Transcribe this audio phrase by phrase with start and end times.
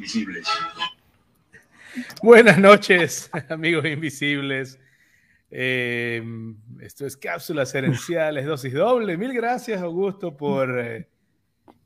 [0.00, 0.48] invisibles.
[2.22, 4.78] Buenas noches, amigos invisibles.
[5.50, 6.22] Eh,
[6.80, 9.18] esto es Cápsulas Herenciales, dosis doble.
[9.18, 11.08] Mil gracias, Augusto, por eh,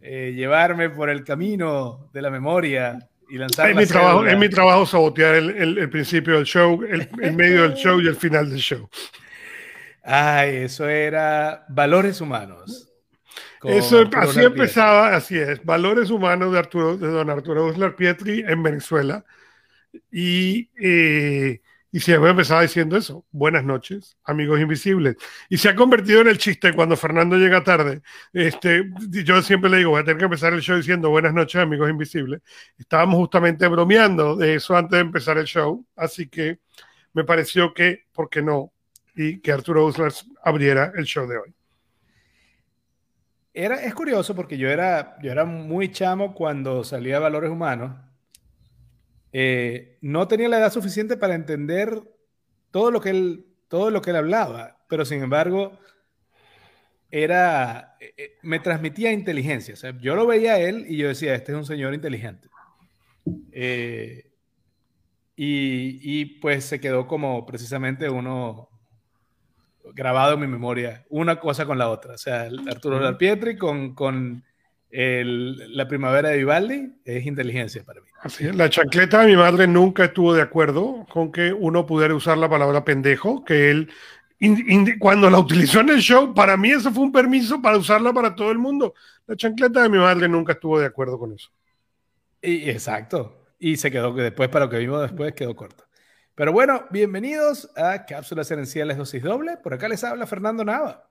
[0.00, 2.98] eh, llevarme por el camino de la memoria
[3.29, 7.62] y lanzar es mi trabajo Es mi trabajo sabotear el, principio del show, el, medio
[7.62, 8.89] del show y el final del show.
[10.04, 12.93] Ay, eso era valores humanos.
[13.64, 18.63] Eso así empezaba, así es, valores humanos de Arturo, de don Arturo Uslar Pietri en
[18.63, 19.25] Venezuela.
[20.11, 21.61] Y eh,
[21.95, 23.25] y siempre empezaba diciendo eso.
[23.31, 25.14] Buenas noches, amigos invisibles.
[25.49, 28.03] Y se ha convertido en el chiste cuando Fernando llega tarde.
[28.32, 31.63] Este, yo siempre le digo, voy a tener que empezar el show diciendo buenas noches,
[31.63, 32.42] amigos invisibles.
[32.77, 35.86] Estábamos justamente bromeando de eso antes de empezar el show.
[35.94, 36.58] Así que
[37.12, 38.72] me pareció que, ¿por qué no?
[39.14, 41.55] Y que Arturo Uslar abriera el show de hoy.
[43.55, 47.92] Era, es curioso porque yo era, yo era muy chamo cuando salía Valores Humanos
[49.36, 52.00] eh, no tenía la edad suficiente para entender
[52.70, 55.77] todo lo que él, todo lo que él hablaba, pero sin embargo,
[57.10, 59.75] era, eh, eh, me transmitía inteligencia.
[60.00, 62.48] yo lo veía a él y yo decía, este es un señor inteligente.
[65.36, 68.69] y, pues se quedó como precisamente uno
[69.92, 72.14] grabado en mi memoria, una cosa con la otra.
[72.14, 74.44] O sea, Arturo Larpietri con, con
[74.91, 78.06] la primavera de Vivaldi es inteligencia para mí.
[78.22, 82.38] Así La chancleta de mi madre nunca estuvo de acuerdo con que uno pudiera usar
[82.38, 83.91] la palabra pendejo, que él
[84.98, 88.34] cuando la utilizó en el show, para mí eso fue un permiso para usarla para
[88.34, 88.94] todo el mundo.
[89.26, 91.50] La chancleta de mi madre nunca estuvo de acuerdo con eso.
[92.42, 93.46] Y, exacto.
[93.58, 95.83] Y se quedó, después, para lo que vimos después, quedó corto.
[96.36, 99.56] Pero bueno, bienvenidos a Cápsulas Herenciales Dosis Doble.
[99.56, 101.08] Por acá les habla Fernando Nava.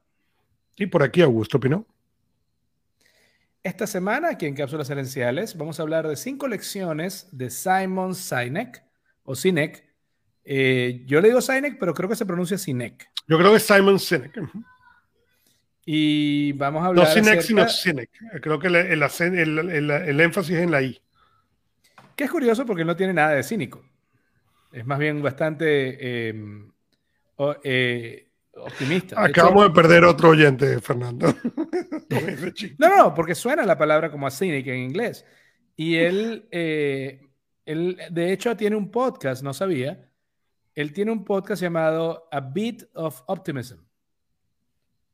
[0.75, 1.87] Y por aquí Augusto Pino.
[3.63, 8.83] Esta semana, aquí en Cápsulas Herenciales, vamos a hablar de cinco lecciones de Simon Sinek,
[9.23, 9.85] o Sinek.
[10.43, 13.09] Eh, yo le digo Sinek, pero creo que se pronuncia Sinek.
[13.25, 14.37] Yo creo que es Simon Sinek.
[15.85, 17.07] Y vamos a hablar.
[17.07, 18.09] No Sinek, sino Sinek.
[18.41, 19.01] Creo que el,
[20.19, 20.99] énfasis es en la I.
[22.17, 23.92] Que es curioso porque no tiene nada de cínico.
[24.73, 26.71] Es más bien bastante em,
[27.63, 29.23] eh, optimista.
[29.23, 31.27] Acabamos de, perder otro oyente, Fernando.
[32.79, 35.25] no, no, porque suena la palabra como a cynic en inglés.
[35.75, 37.21] Y él, eh,
[37.65, 40.09] él, de hecho, tiene un podcast, no sabía.
[40.73, 43.77] Él tiene un podcast llamado A Bit of Optimism.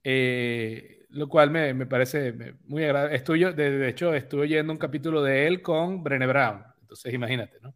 [0.06, 3.20] Eh, lo cual me, me parece muy agradable.
[3.20, 6.64] De, de, hecho, estuve oyendo un capítulo de él con Brené Brown.
[6.80, 7.74] Entonces, imagínate, ¿no?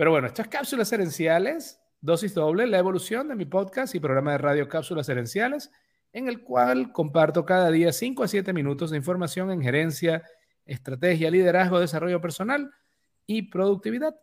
[0.00, 4.38] Pero bueno, estas cápsulas herenciales Dosis Doble, la evolución de mi podcast y programa de
[4.38, 5.70] radio Cápsulas Herenciales,
[6.14, 10.22] en el cual comparto cada día 5 a 7 minutos de información en gerencia,
[10.64, 12.72] estrategia, liderazgo, desarrollo personal
[13.26, 14.18] y productividad.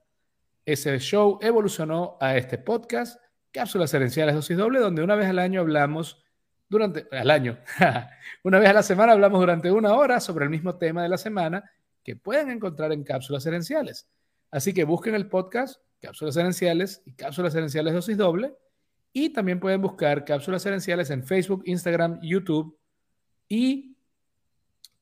[0.66, 3.22] Ese show evolucionó a este podcast,
[3.52, 6.26] Cápsulas Herenciales Dosis Doble, donde una vez al año hablamos
[6.68, 7.60] durante, al año,
[8.44, 11.20] una vez a la semana hablamos durante una hora sobre el mismo tema de la
[11.20, 11.70] semana
[12.04, 14.08] que pueden encontrar en Cápsulas Herenciales.
[14.52, 18.54] Así que busquen el podcast cápsulas herenciales y cápsulas herenciales dosis doble.
[19.14, 22.78] Y también pueden buscar cápsulas herenciales en Facebook, Instagram, YouTube
[23.50, 23.98] y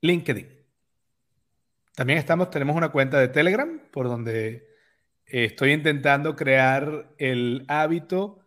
[0.01, 0.47] LinkedIn.
[1.95, 4.67] También estamos, tenemos una cuenta de Telegram por donde
[5.25, 8.39] eh, estoy intentando crear el hábito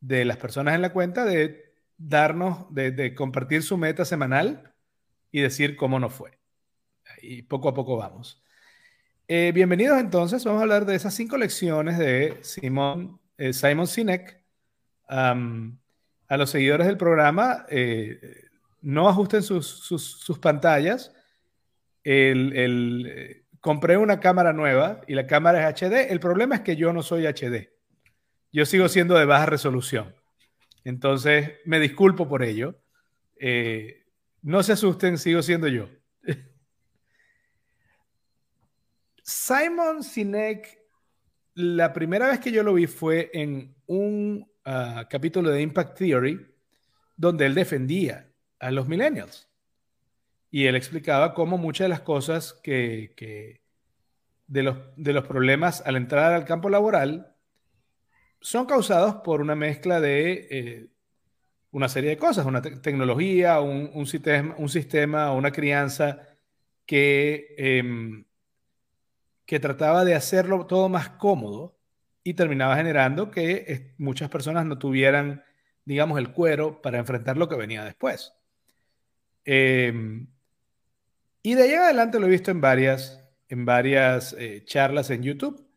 [0.00, 4.74] de las personas en la cuenta de darnos, de, de compartir su meta semanal
[5.30, 6.38] y decir cómo nos fue.
[7.22, 8.43] Y poco a poco vamos.
[9.26, 14.38] Eh, bienvenidos entonces, vamos a hablar de esas cinco lecciones de Simon, eh, Simon Sinek.
[15.08, 18.18] a los seguidores del programa, eh,
[18.82, 21.10] no ajusten sus, pantallas.
[23.60, 26.12] compré una cámara nueva y la cámara es HD.
[26.12, 27.70] El problema es que yo no soy HD.
[28.52, 30.14] Yo sigo siendo de baja resolución.
[30.84, 32.78] Entonces, me disculpo por ello.
[34.42, 35.88] no se asusten, sigo siendo yo.
[39.24, 40.82] Simon Sinek,
[41.54, 46.46] la primera vez que yo lo vi fue en un ah, capítulo de Impact Theory,
[47.16, 49.48] donde él defendía a los millennials.
[50.50, 53.62] Y él explicaba cómo muchas de las cosas que,
[54.46, 57.34] de, los, de los problemas al entrar al campo laboral
[58.42, 60.88] son causados por una mezcla de eh,
[61.70, 66.28] una serie de cosas, una tecnología, un, sistema, un sistema, una crianza
[66.84, 68.26] que em,
[69.46, 71.78] que trataba de hacerlo todo más cómodo
[72.22, 75.44] y terminaba generando que muchas personas no tuvieran,
[75.84, 78.32] digamos, el cuero para enfrentar lo que venía después.
[79.44, 80.26] Em,
[81.42, 85.68] y de ahí adelante lo he visto en varias, en varias eh, charlas en YouTube.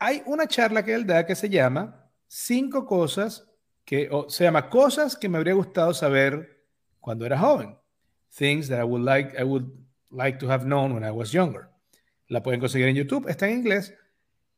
[0.00, 3.48] Hay una charla que él da que se llama Cinco cosas
[3.84, 6.66] que, o se llama Cosas que me habría gustado saber
[7.00, 7.76] cuando era joven.
[8.36, 9.70] Things that I would like, I would
[10.10, 11.70] like to have known when I was younger.
[12.28, 13.94] La pueden conseguir en YouTube, está en inglés.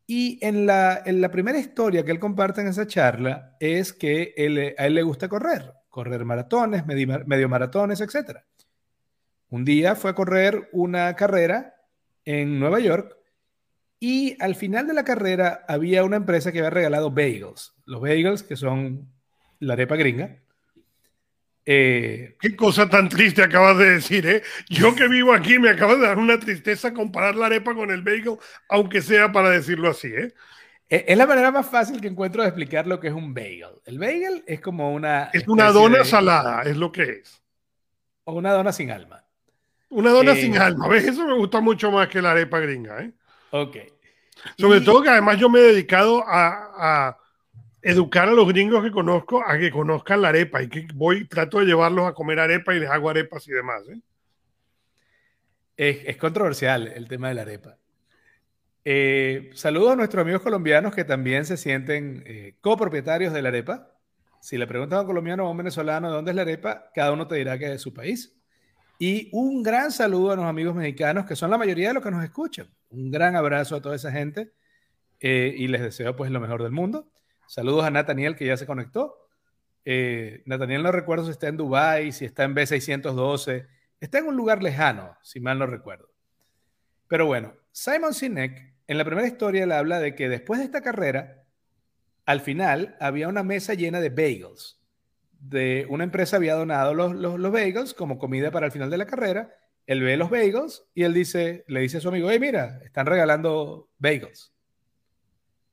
[0.06, 4.34] Y en la, en la primera historia que él comparte en esa charla es que
[4.37, 8.40] él, a él le gusta correr, correr maratones, medio, maratones, etc.
[9.49, 11.76] Un día fue a correr una carrera
[12.25, 13.17] en Nueva York
[14.00, 17.75] y al final de la carrera había una empresa que había regalado bagels.
[17.84, 19.12] Los bagels, que son
[19.61, 20.43] la arepa gringa,
[21.66, 24.42] eh, Qué cosa tan triste acabas de decir, ¿eh?
[24.68, 28.02] Yo que vivo aquí me acaba de dar una tristeza comparar la arepa con el
[28.02, 30.32] bagel, aunque sea para decirlo así, ¿eh?
[30.88, 33.80] E, es la manera más fácil que encuentro de explicar lo que es un bagel.
[33.84, 35.30] El bagel es como una...
[35.32, 37.42] Es una dona salada, es lo que es.
[38.24, 39.24] O una dona sin alma.
[39.90, 41.04] Una dona sin eh, alma, ¿ves?
[41.04, 43.12] Eso me gusta mucho más que la arepa gringa, ¿eh?
[43.50, 43.76] Ok.
[44.56, 47.19] Sobre todo que además yo me he dedicado a
[47.82, 51.61] educar a los gringos que conozco a que conozcan la arepa y que voy, trato
[51.61, 53.82] de llevarlos a comer arepa y les hago arepas y demás.
[53.88, 54.00] ¿eh?
[55.77, 57.79] Es, controversial el tema de la arepa.
[58.85, 63.94] Eh, saludos a nuestros amigos colombianos que también se sienten eh, copropietarios de la arepa.
[64.41, 66.91] Si le preguntan a un colombiano o a un venezolano de dónde es la arepa,
[66.94, 68.37] cada uno te dirá que es de su país.
[68.99, 72.11] Y un gran saludo a los amigos mexicanos, que son la mayoría de los que
[72.11, 72.69] nos escuchan.
[72.91, 74.53] Un gran abrazo a toda esa gente
[75.23, 77.11] y les deseo pues lo mejor del mundo.
[77.50, 79.29] Saludos a Nathaniel que ya se conectó.
[79.85, 83.67] Eh, Nathaniel no recuerdo si está en Dubai, si está en B612.
[83.99, 86.08] Está en un lugar lejano, si mal no recuerdo.
[87.08, 90.81] Pero bueno, Simon Sinek en la primera historia le habla de que después de esta
[90.81, 91.43] carrera,
[92.25, 94.81] al final había una mesa llena de bagels.
[95.32, 99.06] De una empresa había donado los, los, bagels como comida para el final de la
[99.06, 99.53] carrera.
[99.87, 103.06] Él ve los bagels y él dice, le dice a su amigo, hey, mira, están
[103.06, 104.55] regalando bagels.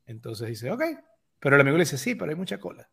[0.07, 0.81] Entonces dice, ok,
[1.39, 2.89] pero el amigo le dice, sí, pero hay mucha cola.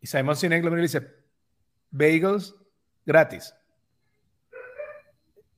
[0.00, 1.00] Y Simon Sinek le dice,
[1.90, 2.54] bagels
[3.06, 3.54] gratis.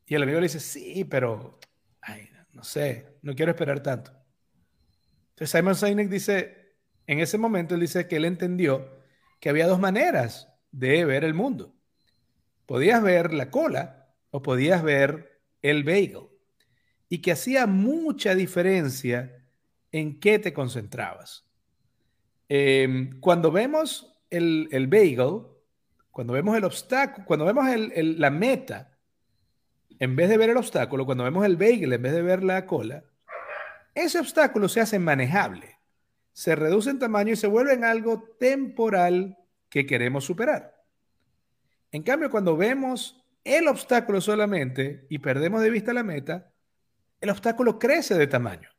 [0.06, 1.58] Y el amigo le dice, sí, pero,
[2.52, 4.12] no sé, no quiero esperar tanto.
[5.31, 6.76] Entonces Simon Sinek dice,
[7.06, 9.02] en ese momento él dice que él entendió
[9.40, 11.75] que había dos maneras de ver el mundo.
[12.67, 16.28] Podías ver la cola o podías ver el bagel.
[17.08, 19.36] Y que hacía mucha diferencia
[19.97, 21.47] en qué te concentrabas.
[22.49, 25.47] Em, cuando vemos el, el, bagel,
[26.11, 28.99] cuando vemos el obstáculo, cuando vemos el, la meta,
[29.99, 32.67] en vez de ver el obstáculo, cuando vemos el bagel en vez de ver la
[32.67, 33.05] cola,
[33.95, 35.79] ese obstáculo se hace manejable,
[36.35, 39.39] se reduce en tamaño y se vuelve en algo temporal
[39.71, 40.85] que queremos superar.
[41.91, 46.53] En cambio, cuando vemos el obstáculo solamente y perdemos de vista la meta,
[47.19, 48.75] el obstáculo crece de tamaño.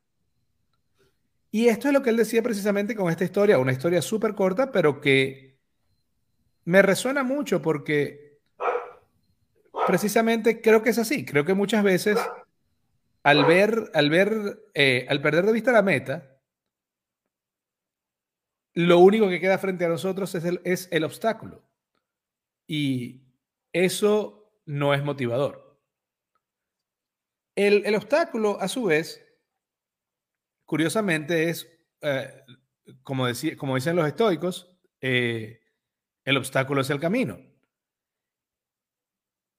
[1.57, 4.71] Y esto es lo que él decía precisamente con esta historia, una historia súper corta,
[4.71, 5.57] pero que
[6.65, 8.37] me resuena mucho porque
[9.87, 11.25] precisamente creo que es así.
[11.25, 12.19] Creo que muchas veces
[13.23, 16.39] al ver, al ver, eh, al perder de vista la meta,
[18.75, 21.67] lo único que queda frente a nosotros es el, es el obstáculo.
[22.67, 23.23] Y
[23.73, 25.75] eso no es motivador.
[27.55, 29.26] El, el obstáculo, a su vez,
[30.67, 31.67] curiosamente es,
[32.01, 32.43] eh,
[33.01, 33.25] como,
[33.57, 35.61] como dicen los estoicos, eh,
[36.23, 37.39] el obstáculo es el camino.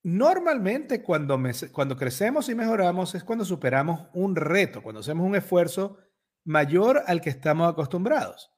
[0.05, 5.99] Normalmente cuando, cuando crecemos y mejoramos es cuando superamos un reto, cuando hacemos un esfuerzo
[6.45, 8.53] mayor al que estamos acostumbrados.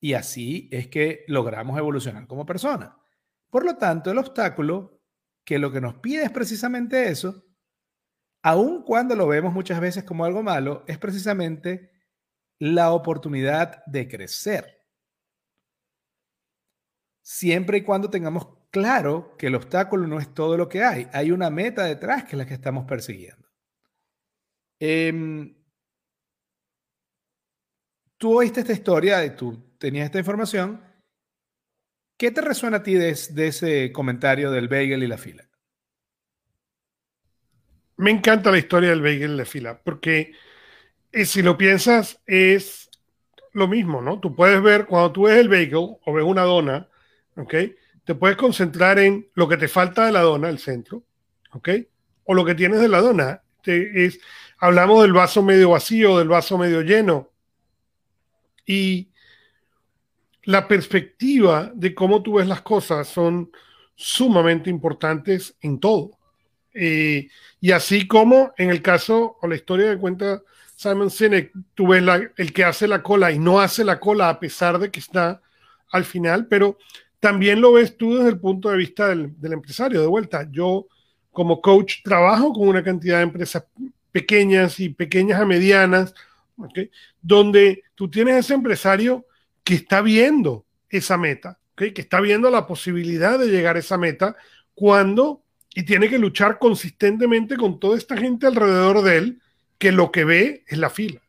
[0.00, 2.96] Y así es que logramos evolucionar como persona.
[3.50, 5.02] Por lo tanto, el obstáculo,
[5.44, 7.44] que lo que nos pide es precisamente eso,
[8.42, 11.90] aun cuando lo vemos muchas veces como algo malo, es precisamente
[12.58, 14.80] la oportunidad de crecer.
[17.22, 21.32] Siempre y cuando tengamos claro que el obstáculo no es todo lo que hay, hay
[21.32, 23.48] una meta detrás que es la que estamos persiguiendo.
[24.78, 25.54] Em,
[28.16, 30.82] tú oíste esta historia, y tú tenías esta información.
[32.18, 35.49] ¿Qué te resuena a ti de ese comentario del bagel y la fila?
[38.00, 40.32] Me encanta la historia del bagel la fila, porque
[41.12, 42.88] eh, si lo piensas, es
[43.52, 44.18] lo mismo, ¿no?
[44.18, 46.88] Tú puedes ver, cuando tú ves el bagel o ves una dona,
[47.36, 47.54] ¿ok?
[48.04, 51.04] Te puedes concentrar en lo que te falta de la dona, el centro,
[51.52, 51.68] ¿ok?
[52.24, 53.42] O lo que tienes de la dona.
[53.66, 54.18] es,
[54.56, 57.28] hablamos del vaso medio vacío, del vaso medio lleno.
[58.64, 59.10] Y
[60.44, 63.52] la perspectiva de cómo tú ves las cosas son
[63.94, 66.19] sumamente importantes en todo.
[66.74, 67.28] Eh,
[67.60, 70.42] y así como en el caso o la historia de cuenta
[70.76, 72.02] Simon Sinek, tú ves
[72.36, 75.42] el que hace la cola y no hace la cola a pesar de que está
[75.90, 76.78] al final, pero
[77.18, 80.00] también lo ves tú desde el punto de vista del, empresario.
[80.00, 80.86] De vuelta, yo
[81.32, 83.64] como coach trabajo con una cantidad de empresas
[84.10, 86.14] pequeñas y pequeñas a medianas,
[87.20, 89.26] donde tú tienes ese empresario
[89.62, 94.34] que está viendo esa meta, que está viendo la posibilidad de llegar a esa meta
[94.74, 95.42] cuando
[95.74, 99.42] y tiene que luchar consistentemente con toda esta gente alrededor de él
[99.78, 101.20] que lo que ve es la fila.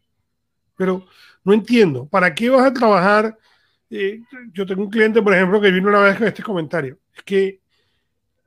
[0.75, 1.05] Pero
[1.43, 3.37] no entiendo, ¿para qué vas a trabajar?
[3.89, 4.21] Eh,
[4.51, 6.97] yo tengo un cliente, por ejemplo, que vino una vez con este comentario.
[7.15, 7.61] Es que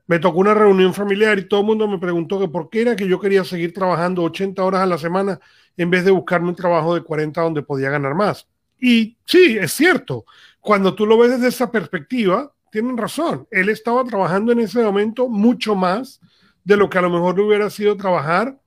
[0.07, 2.95] me tocó una reunión familiar y todo el mundo me preguntó que por qué era
[2.95, 5.39] que yo quería seguir trabajando 80 horas a la semana
[5.77, 8.47] en vez de buscarme un trabajo de 40 donde podía ganar más.
[8.79, 10.25] Y sí, es cierto,
[10.59, 13.47] cuando tú lo ves desde esa perspectiva, tienen razón.
[13.51, 16.19] Él estaba trabajando en ese momento mucho más
[16.63, 18.59] de lo que a lo mejor hubiera sido trabajar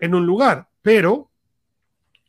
[0.00, 1.30] en un lugar, pero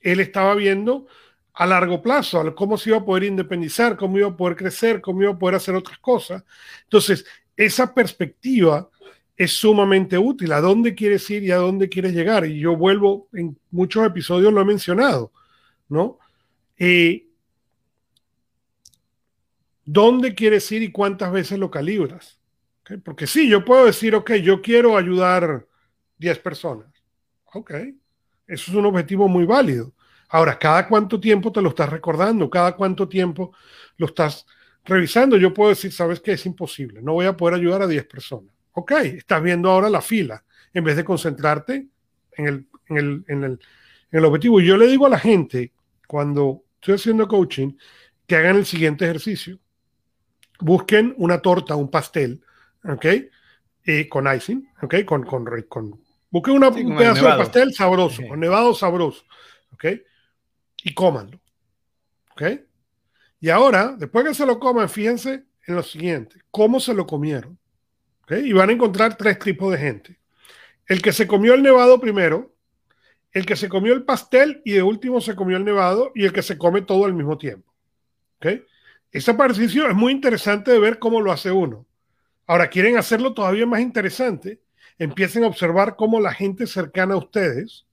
[0.02, 1.08] él estaba viendo
[1.54, 5.24] a largo plazo cómo se iba a poder independizar, cómo iba a poder crecer, cómo
[5.24, 6.44] iba a poder hacer otras cosas.
[6.84, 7.26] Entonces,
[7.58, 8.90] esa perspectiva
[9.36, 10.52] es sumamente útil.
[10.54, 12.46] ¿A dónde quieres ir y a dónde quieres llegar?
[12.46, 15.32] Y yo vuelvo, en muchos episodios lo he mencionado,
[15.90, 16.20] ¿no?
[16.78, 17.26] Eh,
[19.92, 22.40] ¿Dónde quieres ir y cuántas veces lo calibras?
[23.04, 25.66] Porque sí, yo puedo decir, ok, yo quiero ayudar
[26.20, 26.86] 10 personas.
[27.54, 27.72] Ok,
[28.46, 29.92] eso es un objetivo muy válido.
[30.30, 32.52] Ahora, ¿cada cuánto tiempo te lo estás recordando?
[32.52, 33.52] ¿Cada cuánto tiempo
[33.98, 34.46] lo estás
[34.86, 35.38] revisando?
[35.38, 38.54] Yo puedo decir, sabes que es imposible, no voy a poder ayudar a 10 personas.
[38.74, 41.88] Ok, estás viendo ahora la fila en vez de concentrarte
[42.34, 43.52] en el, en el, en el,
[44.12, 44.62] en el objetivo.
[44.62, 45.74] Y yo le digo a la gente,
[46.06, 47.72] cuando estoy haciendo coaching,
[48.28, 49.60] que hagan el siguiente ejercicio
[50.60, 52.42] busquen una torta, un pastel,
[52.84, 53.06] ¿ok?
[54.10, 55.04] con icing, ¿ok?
[55.06, 56.00] Con, con, con
[56.30, 59.24] busquen una, un pedazo de pastel sabroso, con nevado sabroso,
[59.74, 59.86] ¿ok?
[60.84, 61.40] Y cómanlo,
[62.32, 62.44] ¿ok?
[63.40, 67.58] Y ahora, después que se lo coman, fíjense en lo siguiente, cómo se lo comieron,
[68.24, 68.34] ¿ok?
[68.44, 70.20] Y van a encontrar tres tipos de gente.
[70.86, 72.54] El que se comió el nevado primero,
[73.32, 76.34] el que se comió el pastel y de último se comió el nevado y el
[76.34, 77.74] que se come todo al mismo tiempo,
[78.38, 78.62] ¿ok?
[79.12, 81.86] Ese ejercicio es muy interesante de ver cómo lo hace uno.
[82.46, 84.62] Ahora, quieren hacerlo todavía más interesante.
[84.98, 87.86] Empiecen a observar cómo la gente cercana a ustedes,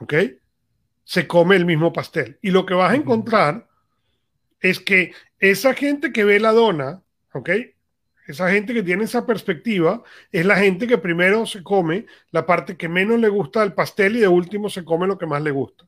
[0.00, 0.14] ¿ok?
[1.04, 2.38] Se come el mismo pastel.
[2.42, 3.68] Y lo que vas a encontrar
[4.60, 7.02] es que esa gente que ve la dona,
[7.32, 7.50] ¿ok?
[8.26, 12.76] Esa gente que tiene esa perspectiva es la gente que primero se come la parte
[12.76, 15.50] que menos le gusta del pastel y de último se come lo que más le
[15.50, 15.84] gusta.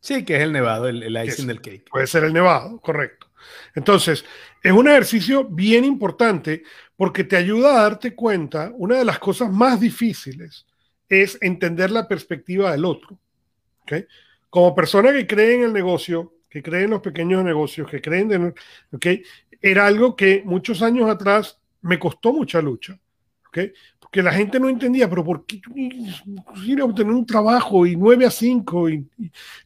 [0.00, 1.90] Sí, que es el nevado, el, icing del cake.
[1.90, 3.27] Puede ser el nevado, correcto.
[3.74, 4.24] Entonces,
[4.62, 6.62] es un ejercicio bien importante
[6.98, 10.66] porque te ayuda a darte cuenta, una de las cosas más difíciles
[11.08, 13.18] es entender la perspectiva del otro.
[13.82, 14.04] ¿okay?
[14.50, 18.32] Como persona que cree en el negocio, que cree en los pequeños negocios, que creen
[18.32, 18.54] en...
[18.92, 19.22] ¿okay?
[19.60, 22.98] Era algo que muchos años atrás me costó mucha lucha.
[23.46, 23.72] ¿okay?
[24.00, 28.26] Porque la gente no entendía, pero ¿por qué tú quieres obtener un trabajo y 9
[28.26, 29.08] a 5 y,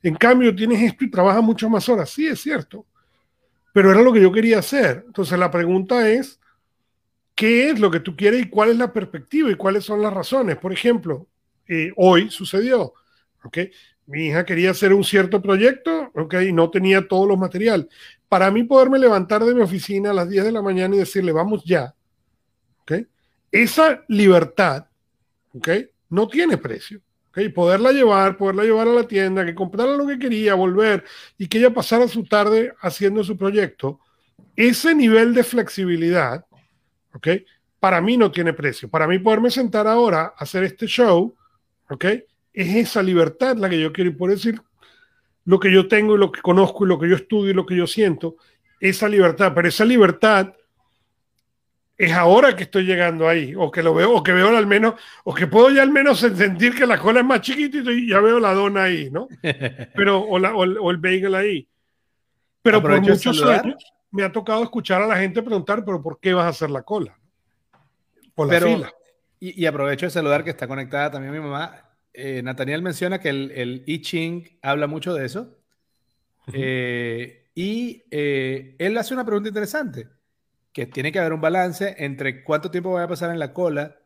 [0.02, 2.10] en cambio tienes esto y trabajas muchas más horas?
[2.10, 2.86] Sí, es cierto
[3.73, 5.05] pero era lo que yo quería hacer.
[5.07, 6.41] Entonces la pregunta es,
[7.35, 10.12] ¿qué es lo que tú quieres y cuál es la perspectiva y cuáles son las
[10.12, 10.57] razones?
[10.59, 11.26] Por ejemplo,
[11.67, 12.95] eh, hoy sucedió,
[13.45, 13.59] ¿ok?
[14.07, 16.35] Mi hija quería hacer un cierto proyecto, ¿ok?
[16.49, 17.87] Y no tenía todos los materiales.
[18.29, 21.33] Para mí poderme levantar de mi oficina a las 10 de la mañana y decirle,
[21.33, 21.95] vamos ya.
[23.52, 24.87] Esa libertad,
[25.52, 25.69] ¿ok?
[26.09, 27.02] No tiene precio.
[27.32, 31.02] Okay, poderla llevar, poderla llevar a la tienda, que comprara lo que quería, volver
[31.38, 34.00] y que ella pasara su tarde haciendo su proyecto,
[34.54, 36.44] ese nivel de flexibilidad,
[37.14, 37.28] ¿ok?
[37.80, 38.90] Para mí no tiene precio.
[38.90, 41.34] Para mí poderme sentar ahora a hacer este show,
[41.88, 42.04] ¿ok?
[42.52, 44.60] Es esa libertad la que yo quiero y por decir
[45.46, 47.64] lo que yo tengo y lo que conozco y lo que yo estudio y lo
[47.64, 48.36] que yo siento,
[48.78, 50.52] esa libertad, pero esa libertad
[51.96, 54.94] es ahora que estoy llegando ahí, o que lo veo, o que veo al menos,
[55.25, 58.20] o que puedo ya al menos sentir que la cola es más chiquitita y ya
[58.20, 59.28] veo la dona ahí, ¿no?
[59.94, 61.68] Pero, o, la, o, el bagel ahí.
[62.62, 63.76] Pero por muchos años
[64.11, 66.82] me ha tocado escuchar a la gente preguntar, pero ¿por qué vas a hacer la
[66.82, 67.18] cola?
[68.34, 68.92] Por la fila.
[69.40, 71.90] Y, aprovecho de saludar que está conectada también mi mamá.
[72.12, 75.58] Eh, Nathaniel menciona que el, el I Ching habla mucho de eso.
[76.52, 80.08] Eh, y eh, él hace una pregunta interesante
[80.73, 83.97] que tiene que haber un balance entre cuánto tiempo voy a pasar en la cola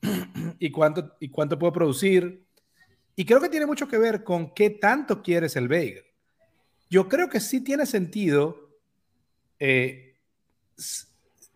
[0.58, 2.46] y cuánto, y cuánto puedo producir.
[3.14, 6.04] Y creo que tiene mucho que ver con qué tanto quieres el bagel.
[6.88, 8.70] Yo creo que sí tiene sentido,
[9.58, 10.16] eh,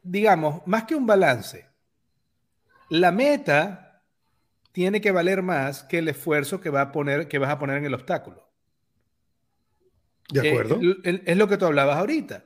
[0.02, 1.66] digamos, más que un balance.
[2.90, 4.02] La meta
[4.72, 7.78] tiene que valer más que el esfuerzo que, va a poner, que vas a poner
[7.78, 8.50] en el obstáculo.
[10.30, 10.80] De acuerdo.
[11.04, 12.44] es lo que tú hablabas ahorita.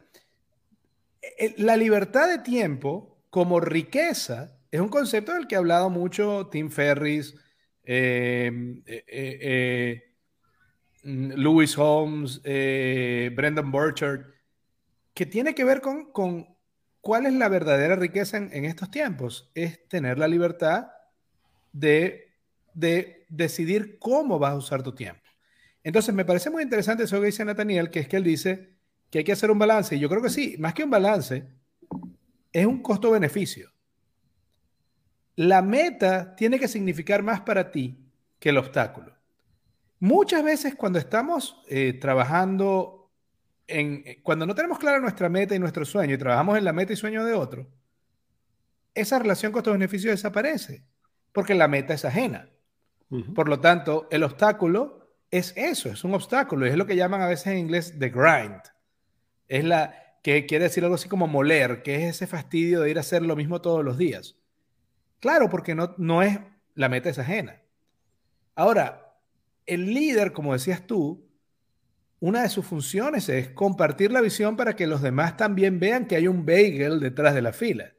[1.59, 6.71] La libertad de tiempo como riqueza es un concepto del que ha hablado mucho Tim
[6.71, 7.35] Ferris,
[7.85, 8.50] eh,
[8.87, 10.02] eh, eh,
[11.02, 14.26] Lewis Holmes, Brendan Burchard,
[15.14, 16.11] que tiene que ver con,
[17.00, 19.50] cuál es la verdadera riqueza en, estos tiempos.
[19.54, 20.88] Es tener la libertad
[21.73, 22.35] de,
[22.75, 25.23] de, decidir cómo vas a usar tu tiempo.
[25.85, 28.75] Entonces, me parece muy interesante eso que dice Nathaniel, que es que él dice
[29.11, 29.97] que hay que hacer un balance.
[29.97, 31.47] Y yo creo que sí, más que un balance,
[32.53, 33.71] es un costo-beneficio.
[35.37, 37.99] La meta tiene que significar más para ti
[38.39, 39.15] que el obstáculo.
[39.99, 43.11] Muchas veces cuando estamos eh, trabajando
[43.67, 46.73] en, eh, cuando no tenemos clara nuestra meta y nuestro sueño y trabajamos en la
[46.73, 47.67] meta y sueño de otro,
[48.95, 50.85] esa relación costo-beneficio desaparece
[51.33, 52.49] porque la meta es ajena.
[53.35, 57.29] Por lo tanto, el obstáculo es eso, es un obstáculo, es lo que llaman a
[57.29, 58.63] veces en inglés the grind.
[59.49, 62.99] Es la que quiere decir algo así como moler, que es ese fastidio de ir
[62.99, 64.37] a hacer lo mismo todos los días.
[65.21, 66.38] Claro, porque no, no es,
[66.75, 67.62] la meta es ajena.
[68.55, 69.17] Ahora,
[69.67, 71.26] el líder, como decías tú,
[72.19, 76.17] una de sus funciones es compartir la visión para que los demás también vean que
[76.17, 77.93] hay un bagel detrás de la fila.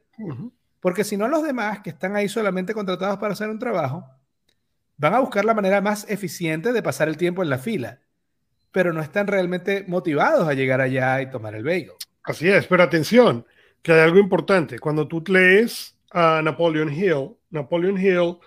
[0.80, 4.04] Porque si no, los demás que están ahí solamente contratados para hacer un trabajo,
[4.96, 8.00] van a buscar la manera más eficiente de pasar el tiempo en la fila,
[8.72, 11.92] pero no están realmente motivados a llegar allá y tomar el bagel.
[12.24, 13.46] Así es, pero atención,
[13.82, 14.78] que hay algo importante.
[14.78, 17.36] Cuando tú lees a Napoleon Hill.
[17.50, 18.38] Napoleon Hill,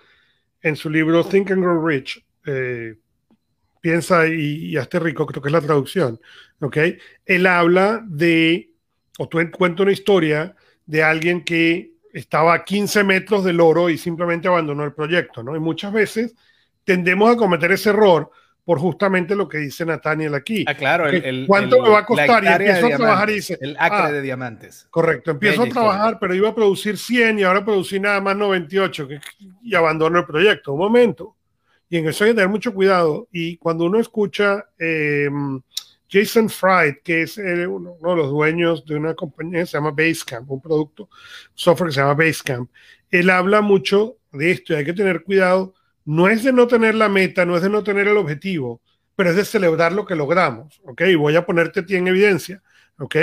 [0.60, 2.94] en su libro Think and Grow Rich, eh,
[3.80, 6.20] piensa y, y, hazte rico, creo que es la traducción,
[6.60, 6.76] ¿ok?
[7.26, 8.72] Él habla de,
[9.18, 10.54] o tú cuenta una historia
[10.86, 15.56] de alguien que estaba a 15 metros del oro y simplemente abandonó el proyecto, ¿no?
[15.56, 16.34] Y muchas veces
[16.84, 18.30] tendemos a cometer ese error
[18.64, 20.64] por justamente lo que dice Nathaniel aquí.
[20.68, 21.08] Ah, claro.
[21.08, 22.44] El, ¿Cuánto me va a costar?
[22.44, 23.58] Y empiezo a trabajar y dice...
[23.60, 24.86] El acre ah, de diamantes.
[24.90, 25.32] Correcto.
[25.32, 29.08] Empiezo a trabajar, pero iba a producir 100 y ahora producí nada más 98
[29.62, 30.74] y abandono el proyecto.
[30.74, 31.36] Un momento.
[31.88, 33.28] Y en eso hay que tener mucho cuidado.
[33.32, 35.60] Y cuando uno escucha em,
[36.08, 40.48] Jason Fried, que es uno, de los dueños de una compañía que se llama Basecamp,
[40.50, 41.08] un producto,
[41.54, 42.70] software que se llama Basecamp,
[43.10, 46.94] él habla mucho de esto y hay que tener cuidado no es de no tener
[46.94, 48.80] la meta, no es de no tener el objetivo,
[49.16, 51.02] pero es de celebrar lo que logramos, ¿ok?
[51.02, 52.62] Y voy a ponerte a ti en evidencia,
[52.98, 53.16] ¿ok?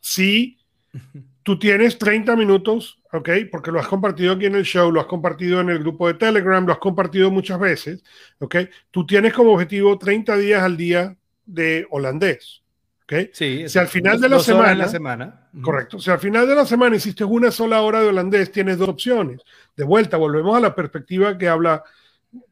[0.00, 0.58] Si
[1.42, 3.30] tú tienes 30 minutos, ¿ok?
[3.50, 6.14] Porque lo has compartido aquí en el show, lo has compartido en el grupo de
[6.14, 8.04] Telegram, lo has compartido muchas veces,
[8.38, 8.56] ¿ok?
[8.90, 12.62] Tú tienes como objetivo 30 días al día de holandés,
[13.04, 13.30] ¿ok?
[13.32, 15.48] Sí, si al final de la semana, la semana.
[15.60, 15.98] Correcto.
[15.98, 19.40] Si al final de la semana hiciste una sola hora de holandés, tienes dos opciones.
[19.76, 21.82] De vuelta, volvemos a la perspectiva que habla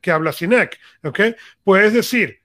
[0.01, 1.21] que habla Sinek, ¿ok?
[1.64, 2.40] Puedes decir,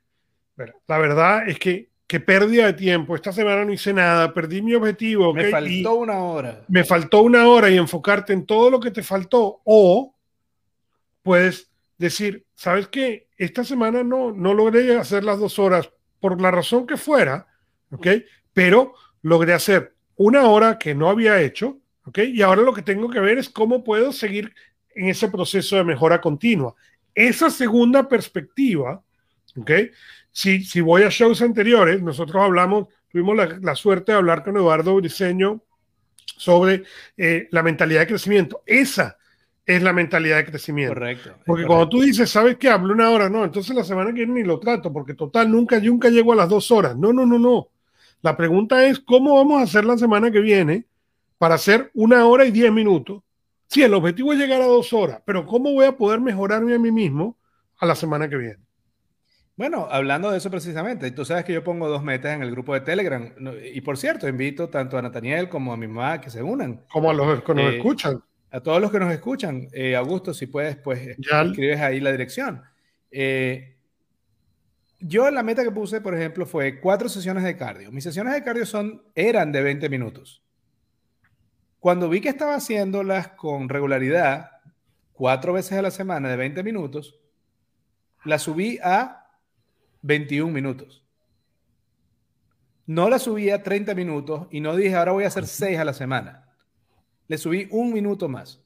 [0.88, 4.76] la verdad es que que pérdida de tiempo, esta semana no hice nada, perdí mi
[4.76, 5.34] objetivo.
[5.34, 6.64] Me faltó una hora.
[6.68, 9.62] Me faltó una hora y enfocarte en todo lo que te faltó.
[9.64, 10.16] O
[11.24, 13.28] puedes decir, ¿sabes qué?
[13.38, 17.48] Esta semana no, no logré hacer las dos horas por la razón que fuera,
[17.92, 18.08] ¿ok?
[18.54, 18.94] Pero
[19.24, 22.20] logré hacer una hora que no había hecho, ¿ok?
[22.20, 24.54] Y ahora lo que tengo que ver es cómo puedo seguir
[24.94, 26.76] en ese proceso de mejora continua
[27.16, 29.02] esa segunda perspectiva,
[29.58, 29.72] ¿ok?
[30.32, 34.96] Si, si voy a shows anteriores, nosotros hablamos, tuvimos la, suerte de hablar con Eduardo
[34.96, 35.64] Briseño
[36.26, 36.84] sobre
[37.16, 38.62] eh, la mentalidad de crecimiento.
[38.66, 39.18] Esa
[39.66, 40.94] es la mentalidad de crecimiento.
[40.94, 41.36] Correcto.
[41.46, 42.70] Porque cuando tú dices, ¿sabes qué?
[42.70, 45.80] Hablo una hora, no, entonces la semana que viene ni lo trato, porque total, nunca,
[45.80, 46.98] nunca llego a las dos horas.
[46.98, 47.70] No, no, no, no.
[48.22, 50.86] La pregunta es, ¿cómo vamos a hacer la semana que viene
[51.38, 53.24] para hacer una hora y diez minutos
[53.68, 56.80] Sí, el objetivo es llegar a dos horas, pero ¿cómo voy a poder mejorarme a
[56.80, 57.38] mí mismo
[57.78, 58.66] a la semana que viene?
[59.58, 62.74] Bueno, hablando de eso precisamente, tú sabes que yo pongo dos metas en el grupo
[62.74, 63.34] de Telegram.
[63.74, 66.86] Y por cierto, invito tanto a Nathaniel como a mi mamá que se unan.
[66.90, 68.22] Como a los que nos eh, escuchan.
[68.52, 69.68] A todos los que nos escuchan.
[69.72, 71.44] Eh, Augusto, si puedes, pues ya.
[71.44, 72.64] escribes ahí la dirección.
[73.12, 73.78] Eh,
[75.00, 77.94] yo la meta que puse, por ejemplo, fue cuatro sesiones de cardio.
[77.94, 80.45] Mis sesiones de cardio son, eran de 20 minutos.
[81.86, 84.54] Cuando vi que estaba haciéndolas con regularidad,
[85.14, 87.20] cuatro veces a la semana de 20 minutos,
[88.24, 89.28] la subí a
[90.02, 91.06] 21 minutos.
[92.88, 95.86] No la subí a 30 minutos y no dije, ahora voy a hacer 6 a
[95.86, 96.50] la semana.
[97.28, 98.66] Le subí un minuto más.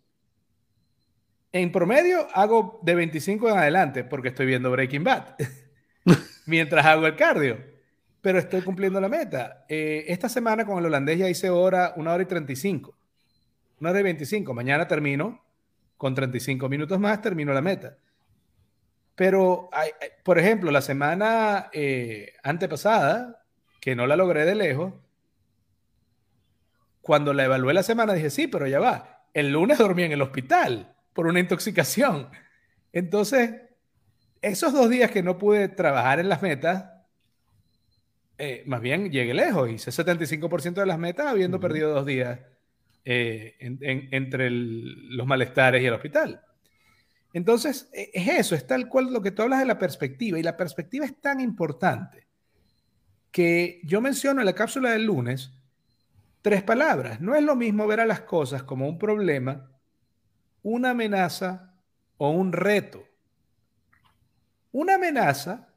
[1.52, 5.36] En promedio hago de 25 en adelante porque estoy viendo Breaking Bad
[6.46, 7.58] mientras hago el cardio,
[8.22, 9.66] pero estoy cumpliendo la meta.
[9.68, 12.99] Eh, esta semana con el holandés ya hice hora, una hora y 35
[13.80, 14.54] una hora y 25.
[14.54, 15.44] Mañana termino
[15.98, 17.98] con 35 minutos más termino la meta.
[19.16, 19.70] Pero,
[20.24, 23.44] por ejemplo, la semana eh, antepasada,
[23.82, 24.94] que no la logré de lejos,
[27.02, 30.22] cuando la evalué la semana dije, sí, pero ya va, el lunes dormí en el
[30.22, 32.30] hospital por una intoxicación.
[32.94, 33.56] Entonces,
[34.42, 36.86] esos dos días que no pude trabajar en las metas,
[38.38, 42.40] eh, más bien llegué lejos, hice 75% de las metas habiendo perdido dos días
[43.06, 46.42] eh, entre los malestares y el hospital.
[47.34, 50.44] Entonces, e, es eso, es tal cual lo que tú hablas de la perspectiva, y
[50.44, 52.28] la perspectiva es tan importante
[53.32, 55.52] que yo menciono en la cápsula del lunes
[56.42, 57.22] tres palabras.
[57.22, 59.70] No es lo mismo ver a las cosas como un problema,
[60.64, 61.74] una amenaza
[62.18, 63.04] o un reto.
[64.72, 65.68] Una amenaza,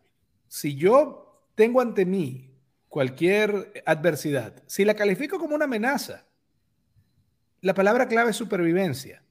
[0.49, 2.51] si yo tengo ante mí
[2.89, 6.27] cualquier adversidad, si la califico como una amenaza,
[7.63, 9.23] la palabra clave es supervivencia.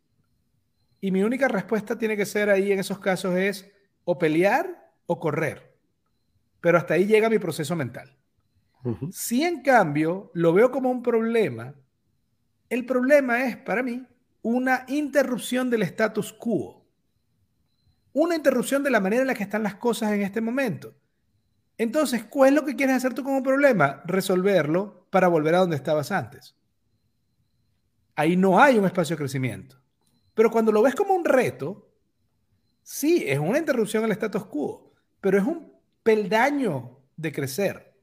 [1.02, 3.70] Y mi única respuesta tiene que ser ahí en esos casos es
[4.06, 5.78] o pelear o correr.
[6.62, 8.18] Pero hasta ahí llega mi proceso mental.
[9.12, 11.76] Si en cambio lo veo como un problema,
[12.70, 14.08] el problema es para mí
[14.42, 16.86] una interrupción del status quo.
[18.14, 20.96] Una interrupción de la manera en la que están las cosas en este momento.
[21.78, 24.02] Entonces, ¿cuál es lo que quieres hacer tú un problema?
[24.06, 26.56] Resolverlo para volver a donde estabas antes.
[28.16, 29.78] Ahí no hay un espacio de crecimiento.
[30.34, 31.90] Pero cuando lo ves como un reto,
[32.84, 37.94] sí, es una interrupción al status quo, pero es un peldaño de crecer.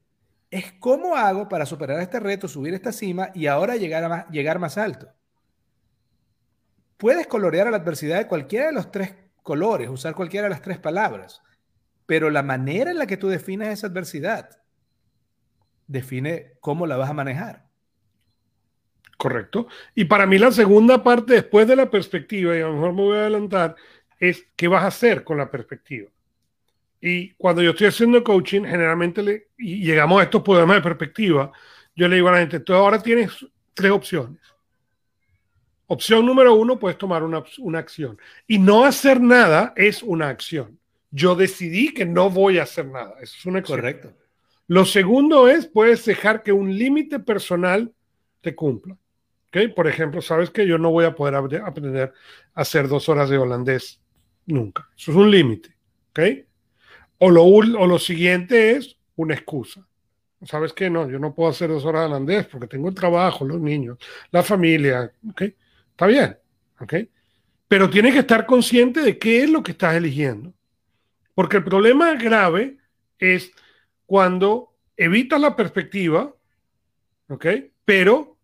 [0.50, 4.28] Es cómo hago para superar este reto, subir esta cima y ahora llegar, a más,
[4.30, 5.12] llegar más alto.
[6.96, 10.62] Puedes colorear a la adversidad de cualquiera de los tres colores, usar cualquiera de las
[10.62, 11.42] tres palabras,
[12.06, 14.62] pero la manera en la que tú defines esa adversidad
[15.86, 17.67] define cómo la vas a manejar.
[19.18, 19.66] Correcto.
[19.96, 23.02] Y para mí la segunda parte después de la perspectiva, y a lo mejor me
[23.02, 23.74] voy a adelantar,
[24.18, 26.08] es qué vas a hacer con la perspectiva.
[27.00, 31.50] Y cuando yo estoy haciendo coaching, generalmente le, y llegamos a estos problemas de perspectiva,
[31.96, 34.40] yo le digo a la gente, tú ahora tienes tres opciones.
[35.88, 38.18] Opción número uno, puedes tomar una, una acción.
[38.46, 40.78] Y no hacer nada es una acción.
[41.10, 43.14] Yo decidí que no voy a hacer nada.
[43.20, 43.80] Eso es una acción.
[43.80, 44.12] Correcto.
[44.68, 47.92] Lo segundo es, puedes dejar que un límite personal
[48.42, 48.96] te cumpla.
[49.74, 52.12] Por ejemplo, sabes que yo no voy a poder aprender
[52.54, 54.00] a hacer dos horas de holandés
[54.46, 54.88] nunca.
[54.96, 55.74] Eso es un límite.
[57.18, 59.86] O, lo, o lo siguiente es una excusa.
[60.44, 60.88] ¿Sabes qué?
[60.88, 63.98] No, yo no puedo hacer dos horas de holandés porque tengo el trabajo, los niños,
[64.30, 65.12] la familia.
[65.90, 66.38] Está bien.
[67.66, 70.54] Pero tienes que estar consciente de qué es lo que estás eligiendo.
[71.34, 72.78] Porque el problema grave
[73.18, 73.52] es
[74.06, 76.34] cuando evitas la perspectiva,
[77.28, 77.46] ¿ok?
[77.84, 78.37] Pero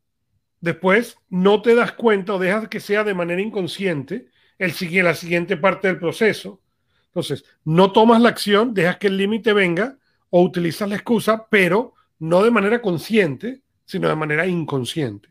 [0.64, 4.72] después no te das cuenta o dejas que sea de manera inconsciente el,
[5.04, 6.62] la siguiente parte del proceso.
[7.08, 9.98] Entonces, no tomas la acción, dejas que el límite venga
[10.30, 15.28] o utilizas la excusa, pero no de manera consciente, sino de manera inconsciente.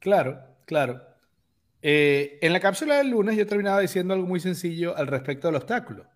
[0.00, 1.00] Claro, claro.
[1.80, 5.56] Eh, en la cápsula del lunes yo terminaba diciendo algo muy sencillo al respecto del
[5.56, 6.06] obstáculo.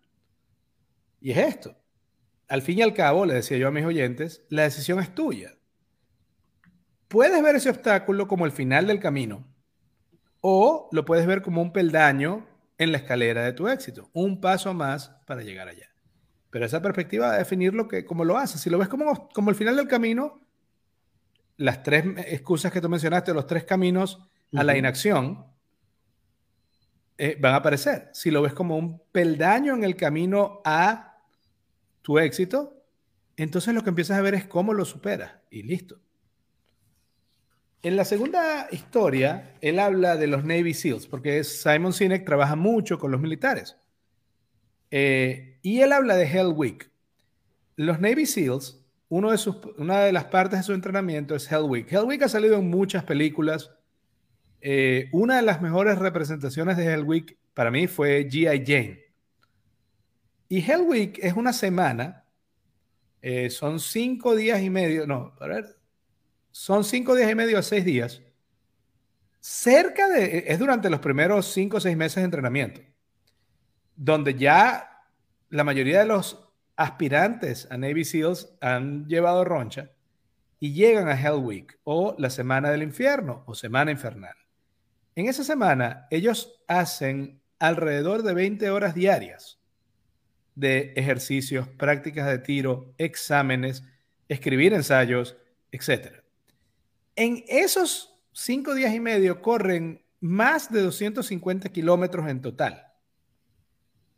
[1.20, 1.76] Y es esto.
[2.48, 5.54] Al fin y al cabo, le decía yo a mis oyentes, la decisión es tuya
[7.14, 9.46] puedes ver ese obstáculo como el final del camino
[10.40, 12.44] o lo puedes ver como un peldaño
[12.76, 15.94] en la escalera de tu éxito, un paso más para llegar allá.
[16.50, 18.60] Pero esa perspectiva va a definir lo que, cómo lo haces.
[18.60, 20.40] Si lo ves como, como el final del camino,
[21.56, 25.46] las tres excusas que tú mencionaste, los tres caminos a la inacción,
[27.16, 28.10] eh, van a aparecer.
[28.12, 31.16] Si lo ves como un peldaño en el camino a
[32.02, 32.84] tu éxito,
[33.36, 36.00] entonces lo que empiezas a ver es cómo lo superas y listo.
[37.84, 42.98] En la segunda historia, él habla de los Navy SEALs, porque Simon Sinek trabaja mucho
[42.98, 43.76] con los militares.
[44.90, 46.90] Eh, y él habla de Hell Week.
[47.76, 51.86] Los Navy SEALs, una de las partes de su entrenamiento es Hell Week.
[51.92, 53.70] Hell Week ha salido en muchas películas.
[54.62, 58.64] Eh, una de las mejores representaciones de Hell Week para mí fue G.I.
[58.64, 59.04] Jane.
[60.48, 62.24] Y Hell Week es una semana,
[63.20, 65.83] eh, son cinco días y medio, no, a ver,
[66.54, 68.22] son cinco días y medio a seis días.
[69.40, 72.80] Cerca de, es durante los primeros cinco o seis meses de entrenamiento,
[73.96, 75.02] donde ya
[75.50, 79.90] la mayoría de los aspirantes a Navy SEALs han llevado roncha
[80.60, 84.36] y llegan a Hell Week o la Semana del Infierno o Semana Infernal.
[85.16, 89.58] En esa semana ellos hacen alrededor de 20 horas diarias
[90.54, 93.82] de ejercicios, prácticas de tiro, exámenes,
[94.28, 95.36] escribir ensayos,
[95.72, 96.23] etc.
[97.16, 102.86] En esos cinco días y medio corren más de 250 kilómetros en total.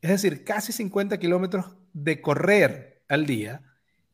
[0.01, 3.63] Es decir, casi 50 kilómetros de correr al día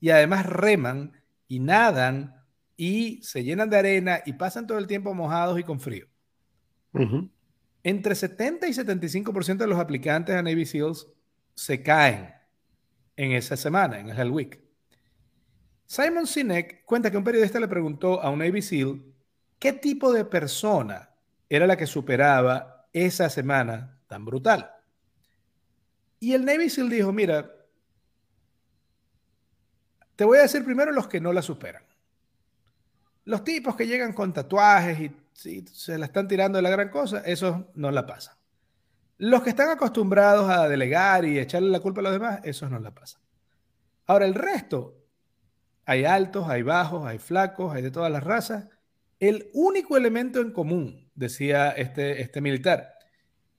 [0.00, 1.12] y además reman
[1.48, 2.34] y nadan
[2.76, 6.06] y se llenan de arena y pasan todo el tiempo mojados y con frío.
[7.82, 11.08] Entre 70 y 75% de los aplicantes a Navy SEALs
[11.54, 12.32] se caen
[13.16, 14.60] en esa semana, en el Hell Week.
[15.86, 19.02] Simon Sinek cuenta que un periodista le preguntó a un Navy SEAL
[19.58, 21.10] qué tipo de persona
[21.48, 24.70] era la que superaba esa semana tan brutal.
[26.18, 27.50] Y el Navy SEAL dijo, mira,
[30.16, 31.82] te voy a decir primero los que no la superan.
[33.24, 34.98] Los tipos que llegan con tatuajes
[35.44, 38.36] y se la están tirando de la gran cosa, esos no la pasan.
[39.18, 42.78] Los que están acostumbrados a delegar y echarle la culpa a los demás, esos no
[42.78, 43.20] la pasan.
[44.06, 45.01] Ahora, el resto,
[45.84, 48.68] hay altos, hay bajos, hay flacos, hay de todas las razas.
[49.18, 52.94] El único elemento en común, decía este, este militar,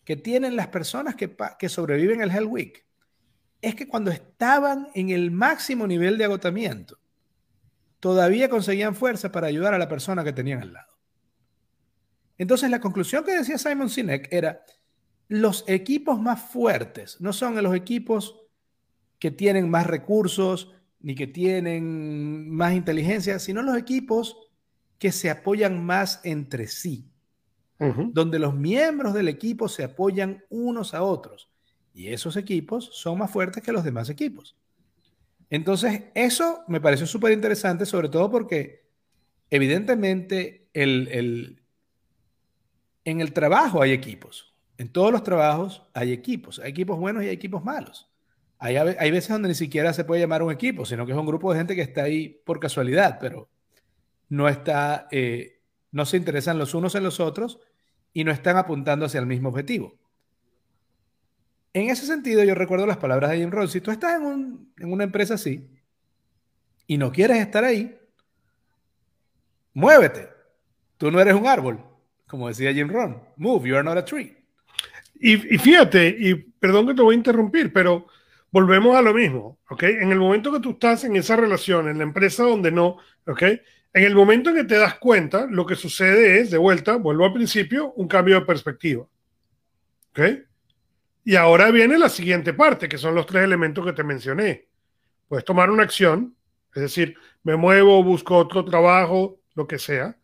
[0.04, 2.86] que tienen las personas que, que sobreviven el Hell Week,
[3.62, 6.98] es que cuando estaban en el máximo nivel de agotamiento,
[8.02, 10.94] todavía conseguían fuerza para ayudar a la persona que tenían al lado.
[12.38, 14.66] Entonces, la conclusión que decía Simon Sinek era,
[15.30, 18.42] los equipos más fuertes no son los equipos
[19.20, 24.50] que tienen más recursos ni que tienen más inteligencia, sino los equipos
[24.98, 27.10] que se apoyan más entre sí,
[28.14, 31.52] donde los miembros del equipo se apoyan unos a otros.
[31.94, 34.56] Y esos equipos son más fuertes que los demás equipos.
[35.50, 38.88] Entonces, eso me pareció súper interesante, sobre todo porque
[39.50, 41.60] evidentemente el,
[43.04, 44.56] en el trabajo hay equipos.
[44.78, 46.60] En todos los trabajos hay equipos.
[46.60, 48.10] Hay equipos buenos y hay equipos malos.
[48.66, 51.26] Hay, hay veces donde ni siquiera se puede llamar un equipo, sino que es un
[51.26, 53.50] grupo de gente que está ahí por casualidad, pero
[54.30, 55.60] no está, eh,
[55.92, 57.60] no se interesan los unos en los otros
[58.14, 59.98] y no están apuntando hacia el mismo objetivo.
[61.74, 63.68] En ese sentido, yo recuerdo las palabras de Jim Rohn.
[63.68, 65.70] Si tú estás en, en una empresa así
[66.88, 67.98] y no quieres estar ahí,
[69.74, 70.30] muévete.
[70.98, 71.94] Tú no eres un árbol
[72.34, 74.36] como decía Jim Ron, move, you are not a tree.
[75.20, 78.08] Y, fíjate, y perdón que te voy a interrumpir, pero
[78.54, 79.82] volvemos a lo mismo, ¿ok?
[79.84, 83.42] En el momento que tú estás en esa relación, en la empresa donde no, ¿ok?
[83.42, 87.26] En el momento en que te das cuenta, lo que sucede es, de vuelta, vuelvo
[87.26, 89.08] al principio, un cambio de perspectiva,
[90.12, 90.20] ¿ok?
[91.26, 94.68] Y ahora viene la siguiente parte, que son los tres elementos que te mencioné.
[95.28, 96.36] Puedes tomar una acción,
[96.76, 100.16] es decir, me muevo, busco otro trabajo, lo que sea.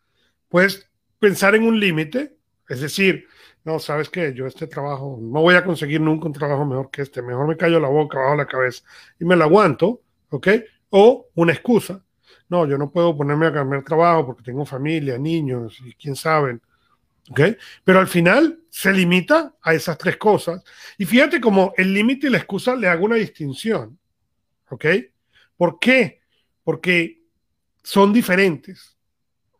[0.49, 0.87] Puedes
[1.17, 2.37] pensar en un límite,
[2.67, 3.27] es decir,
[3.69, 7.03] no, sabes que yo este trabajo no voy a conseguir nunca un trabajo mejor que
[7.03, 8.83] este, mejor me callo la boca, bajo la cabeza
[9.19, 10.47] y me la aguanto, ¿ok?
[10.89, 12.03] O una excusa,
[12.49, 16.59] no, yo no puedo ponerme a cambiar trabajo porque tengo familia, niños y quién sabe,
[17.29, 17.41] ¿ok?
[17.83, 20.63] Pero al final se limita a esas tres cosas
[20.97, 23.99] y fíjate como el límite y la excusa le hago una distinción,
[24.69, 24.85] ¿ok?
[25.55, 26.21] ¿Por qué?
[26.63, 27.21] Porque
[27.83, 28.97] son diferentes.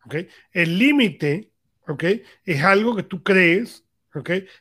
[0.04, 0.14] ¿ok?
[0.52, 1.50] El límite
[1.90, 2.04] ¿ok?
[2.44, 3.84] Es algo que tú crees,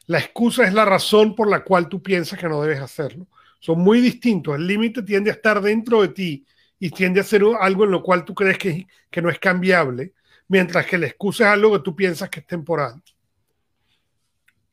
[0.06, 3.28] La excusa es la razón por la cual tú piensas que no debes hacerlo.
[3.60, 4.56] Son muy distintos.
[4.56, 6.46] El límite tiende a estar dentro de ti
[6.80, 10.14] y tiende a ser algo en lo cual tú crees que, que no es cambiable,
[10.48, 13.02] mientras que la excusa es algo que tú piensas que es temporal.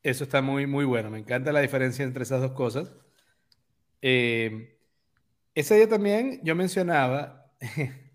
[0.03, 1.11] Eso está muy, muy bueno.
[1.11, 2.93] Me encanta la diferencia entre esas dos cosas.
[4.03, 4.79] Eh,
[5.55, 7.51] ese día también yo mencionaba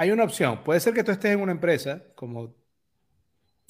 [0.00, 0.64] hay una opción.
[0.64, 2.54] Puede ser que tú estés en una empresa como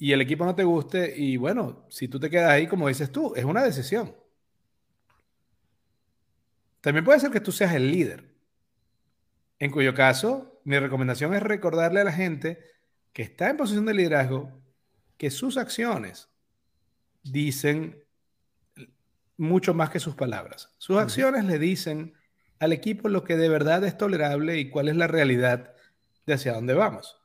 [0.01, 3.11] y el equipo no te guste y bueno, si tú te quedas ahí, como dices
[3.11, 4.15] tú, es una decisión.
[6.81, 8.33] También puede ser que tú seas el líder,
[9.59, 12.65] en cuyo caso mi recomendación es recordarle a la gente
[13.13, 14.59] que está en posición de liderazgo
[15.17, 16.29] que sus acciones
[17.21, 18.03] dicen
[19.37, 20.73] mucho más que sus palabras.
[20.79, 22.15] Sus acciones le dicen
[22.57, 25.75] al equipo lo que de verdad es tolerable y cuál es la realidad
[26.25, 27.21] de hacia dónde vamos.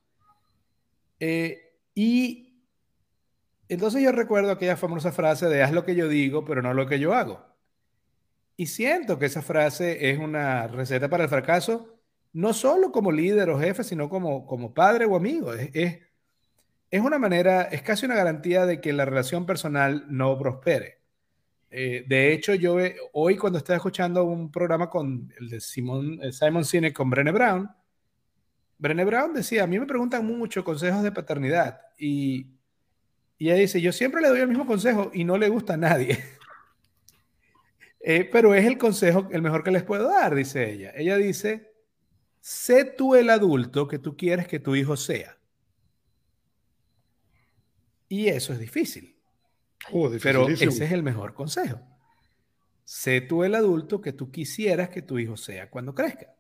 [1.21, 1.63] Eh,
[1.95, 2.46] y
[3.69, 6.87] entonces yo recuerdo aquella famosa frase de haz lo que yo digo, pero no lo
[6.87, 7.45] que yo hago.
[8.57, 11.99] Y siento que esa frase es una receta para el fracaso,
[12.33, 15.53] no solo como líder o jefe, sino como, como padre o amigo.
[15.53, 16.01] Es,
[16.91, 21.01] es, una manera, es casi una garantía de que la relación personal no prospere.
[21.71, 22.77] Eh, de hecho, yo
[23.13, 27.33] hoy cuando estaba escuchando un programa con el de Simon, eh, Simon Sinek con Brené
[27.33, 27.69] Brown,
[28.79, 32.56] Brené Brown decía, a mí me preguntan mucho consejos de paternidad y,
[33.45, 36.19] ella dice, yo siempre le doy el mismo consejo y no le gusta a nadie.
[38.09, 40.93] Eh, pero es el consejo el mejor que les puedo dar, dice ella.
[40.95, 41.73] Ella dice,
[42.41, 45.37] sé tú el adulto que tú quieres que tu hijo sea.
[48.09, 49.17] Y eso es difícil.
[49.91, 51.81] Oh, Pero ese es el mejor consejo.
[52.85, 56.33] Sé tú el adulto que tú quisieras que tu hijo sea cuando crezca.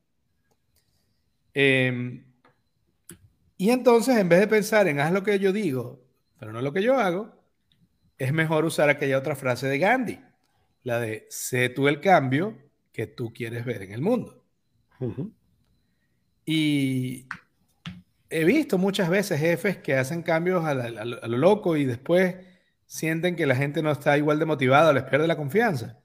[1.52, 2.24] Em,
[3.56, 6.06] y entonces, en vez de pensar en haz lo que yo digo,
[6.38, 7.35] pero no lo que yo hago,
[8.18, 10.20] es mejor usar aquella otra frase de Gandhi,
[10.83, 12.57] la de sé tú el cambio
[12.92, 14.42] que tú quieres ver en el mundo.
[16.44, 17.27] Y
[18.31, 22.37] he visto muchas veces jefes que hacen cambios a, lo loco y después
[22.87, 25.99] sienten que la gente no está igual de motivada, les pierde la confianza.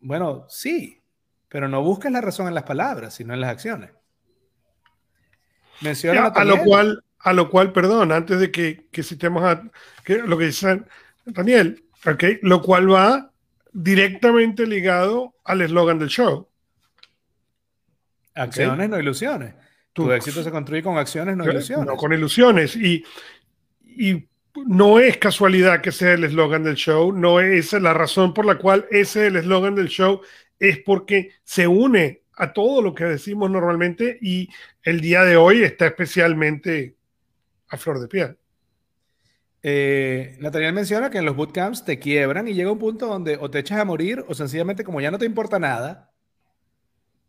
[0.00, 1.02] Bueno, sí,
[1.48, 3.90] pero no busques la razón en las palabras, sino en las acciones.
[5.80, 9.62] Menciona a lo cual, a lo cual, perdón, antes de que, que citemos a
[10.26, 10.82] lo que dice
[11.24, 13.30] Daniel, okay, lo cual va
[13.72, 16.48] directamente ligado al eslogan del show.
[18.34, 19.54] Acciones, no ilusiones.
[19.92, 21.86] Tu, éxito se construye con acciones, no ilusiones.
[21.86, 22.74] No con ilusiones.
[22.76, 23.04] Y,
[23.84, 24.26] y
[24.66, 28.56] no es casualidad que sea el eslogan del show, no es la razón por la
[28.56, 30.22] cual ese es el eslogan del show,
[30.58, 34.48] es porque se une a todo lo que decimos normalmente y
[34.82, 36.96] el día de hoy está especialmente
[37.72, 38.38] a flor de piel.
[39.62, 43.50] Eh, Nathaniel menciona que en los bootcamps te quiebran y llega un punto donde o
[43.50, 46.12] te echas a morir o sencillamente como ya no te importa nada,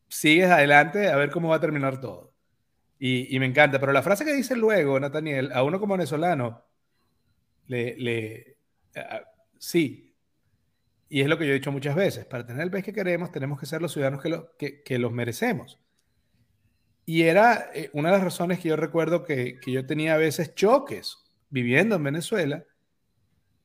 [0.08, 2.34] sigues adelante a ver cómo va a terminar todo.
[3.00, 6.64] Y, me encanta, pero la frase que dice luego Nathaniel, a uno como venezolano,
[7.68, 8.58] le,
[9.58, 10.16] sí,
[11.10, 13.32] y es lo que yo he dicho muchas veces, para tener el país que queremos
[13.32, 15.83] tenemos que ser los ciudadanos que, lo, que, los merecemos.
[17.06, 20.18] Y era eh, una de las razones que yo recuerdo que, que yo tenía a
[20.18, 21.18] veces choques
[21.50, 22.64] viviendo en Venezuela,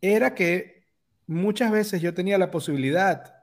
[0.01, 0.85] era que
[1.27, 3.35] muchas veces yo tenía la posibilidad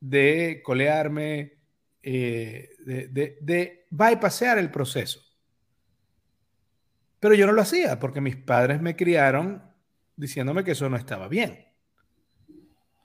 [0.00, 1.58] de colearme,
[2.02, 5.20] eh, de, de, bypassear el proceso.
[7.20, 9.62] Pero yo no lo hacía porque mis padres me criaron
[10.16, 11.66] diciéndome que eso no estaba bien.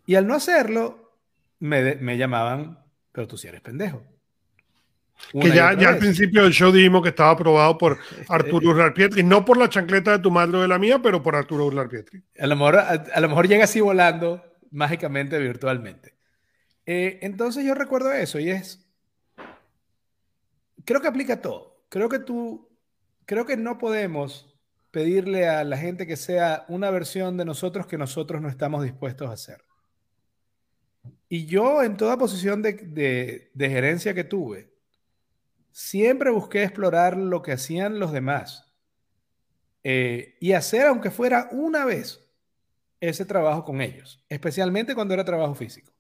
[0.06, 1.18] Y al no hacerlo,
[1.60, 2.80] me, me llamaban,
[3.12, 4.04] pero tú sí eres pendejo
[5.32, 7.98] que ya, ya al principio del show dijimos que estaba aprobado por
[8.30, 11.24] Arturo Urlar Pietri, no por la chancleta de tu madre o de la mía, pero
[11.24, 12.24] por Arturo Urlar Pietri.
[12.40, 16.16] A lo mejor, a, lo mejor llega así volando mágicamente, virtualmente.
[16.86, 18.86] Eh, entonces yo recuerdo eso y es,
[20.86, 21.86] creo que aplica todo.
[21.90, 22.70] Creo que tú,
[23.26, 24.54] creo que no podemos
[24.92, 29.30] pedirle a la gente que sea una versión de nosotros que nosotros no estamos dispuestos
[29.30, 29.64] a hacer.
[31.28, 34.73] Y yo en toda posición de, de, de gerencia que tuve,
[35.74, 38.72] siempre busqué explorar lo que hacían los demás
[39.84, 42.22] eh, y hacer, aunque fuera una vez,
[43.02, 45.92] ese trabajo con ellos, especialmente cuando era trabajo físico.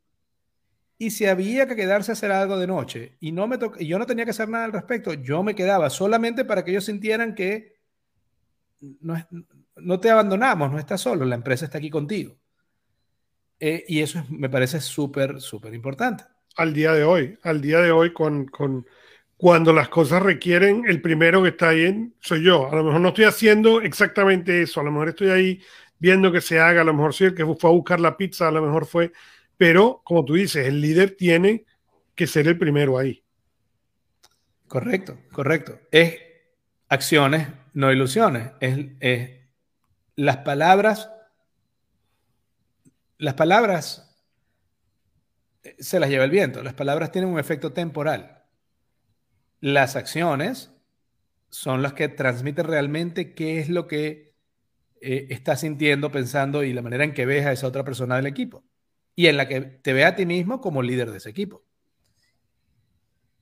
[0.97, 3.99] Y si había que quedarse a hacer algo de noche y, no me y yo
[3.99, 7.36] no tenía que hacer nada al respecto, yo me quedaba solamente para que ellos sintieran
[7.36, 7.75] que
[9.01, 9.15] no,
[9.75, 12.38] no te abandonamos, no estás solo, la empresa está aquí contigo.
[13.59, 16.23] Eh, y eso me parece súper, súper importante.
[16.55, 18.86] Al día de hoy, al día de hoy con, con
[19.43, 22.71] cuando las cosas requieren, el primero que está ahí soy yo.
[22.71, 25.62] A lo mejor no estoy haciendo exactamente eso, a lo mejor estoy ahí
[25.99, 28.47] viendo que se haga, a lo mejor sí el que fue a buscar la pizza,
[28.47, 29.12] a lo mejor fue,
[29.58, 31.65] pero como tú dices, el líder tiene
[32.15, 33.21] que ser el primero ahí.
[34.69, 35.77] Correcto, correcto.
[35.91, 36.21] Es
[36.88, 38.51] acciones, no ilusiones.
[38.62, 39.29] Es,
[40.15, 41.12] las palabras,
[43.17, 44.10] las palabras
[45.79, 46.63] se las lleva el viento.
[46.63, 48.42] Las palabras tienen un efecto temporal.
[49.63, 50.73] Las acciones
[51.49, 54.36] son las que transmiten realmente qué es lo que
[54.99, 58.28] eh, estás sintiendo, pensando y la manera en que ves a esa otra persona del
[58.28, 58.65] equipo.
[59.15, 61.63] Y en la que te ve a ti mismo como líder de ese equipo.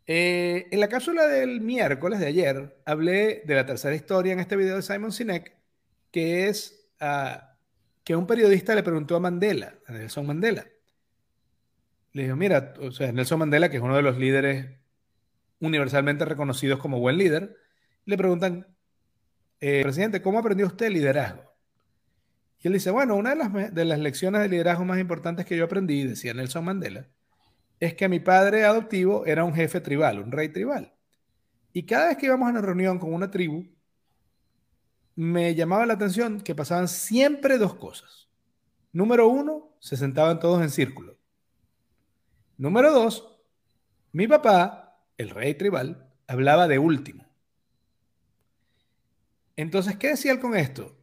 [0.05, 4.55] Eh, en la cápsula del miércoles de ayer, hablé de la tercera historia en este
[4.55, 5.57] video de Simon Sinek,
[6.11, 7.57] que es ah,
[8.03, 10.67] que un periodista le preguntó a Mandela, a Nelson Mandela.
[12.13, 14.80] Le dijo, mira, o sea, Nelson Mandela, que es uno de los líderes
[15.61, 17.55] universalmente reconocidos como buen líder,
[18.05, 18.67] le preguntan,
[19.59, 21.43] eh, presidente, ¿cómo aprendió usted liderazgo?
[22.59, 25.55] Y él dice, bueno, una de las, de las lecciones de liderazgo más importantes que
[25.55, 27.07] yo aprendí, decía Nelson Mandela,
[27.79, 30.93] es que mi padre adoptivo era un jefe tribal, un rey tribal.
[31.73, 33.65] Y cada vez que íbamos a una reunión con una tribu,
[35.15, 38.29] me llamaba la atención que pasaban siempre dos cosas.
[38.91, 41.17] Número uno, se sentaban todos en círculo.
[42.57, 43.39] Número dos,
[44.11, 44.80] mi papá
[45.21, 47.25] el rey tribal, hablaba de último.
[49.55, 50.97] Entonces, ¿qué decía él con esto?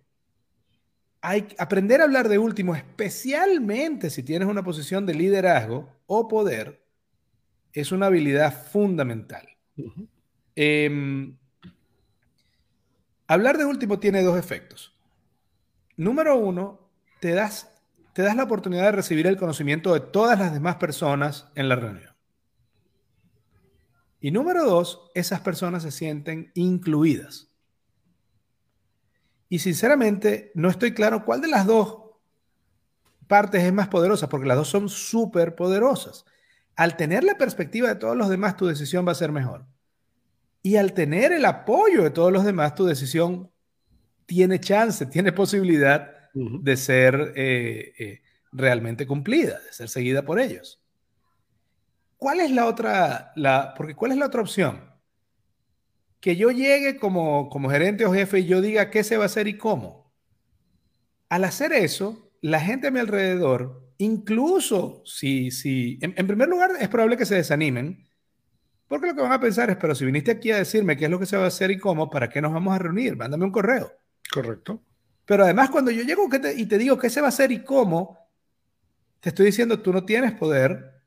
[1.21, 6.85] Hay aprender a hablar de último, especialmente si tienes una posición de liderazgo o poder,
[7.73, 9.49] es una habilidad fundamental.
[10.57, 11.37] Em,
[13.27, 14.95] hablar de último tiene dos efectos.
[15.97, 16.89] número uno,
[17.21, 17.69] te das,
[18.13, 21.75] te das la oportunidad de recibir el conocimiento de todas las demás personas en la
[21.75, 22.08] reunión.
[24.21, 27.49] Y número dos, esas personas se sienten incluidas.
[29.49, 32.09] Y sinceramente, no estoy claro cuál de las dos
[33.27, 36.25] partes es más poderosa, porque las dos son súper poderosas.
[36.75, 39.67] Al tener la perspectiva de todos los demás, tu decisión va a ser mejor.
[40.63, 43.51] Y al tener el apoyo de todos los demás, tu decisión
[44.27, 50.81] tiene chance, tiene posibilidad de ser eh, eh, realmente cumplida, de ser seguida por ellos.
[52.19, 54.81] ¿Cuál es la otra, la, porque cuál es la otra opción?
[56.21, 59.27] Que yo llegue como, como gerente o jefe y yo diga qué se va a
[59.27, 60.13] hacer y cómo.
[61.29, 66.89] Al hacer eso, la gente a mi alrededor, incluso si, si en, primer lugar es
[66.89, 68.05] probable que se desanimen,
[68.89, 71.11] porque lo que van a pensar es, pero si viniste aquí a decirme qué es
[71.11, 73.17] lo que se va a hacer y cómo, ¿para qué nos vamos a reunir?
[73.17, 73.93] Mándame un correo.
[74.33, 74.83] Correcto.
[75.25, 78.19] Pero además cuando yo llego y te digo qué se va a hacer y cómo,
[79.21, 80.98] te estoy diciendo, tú no tienes poder,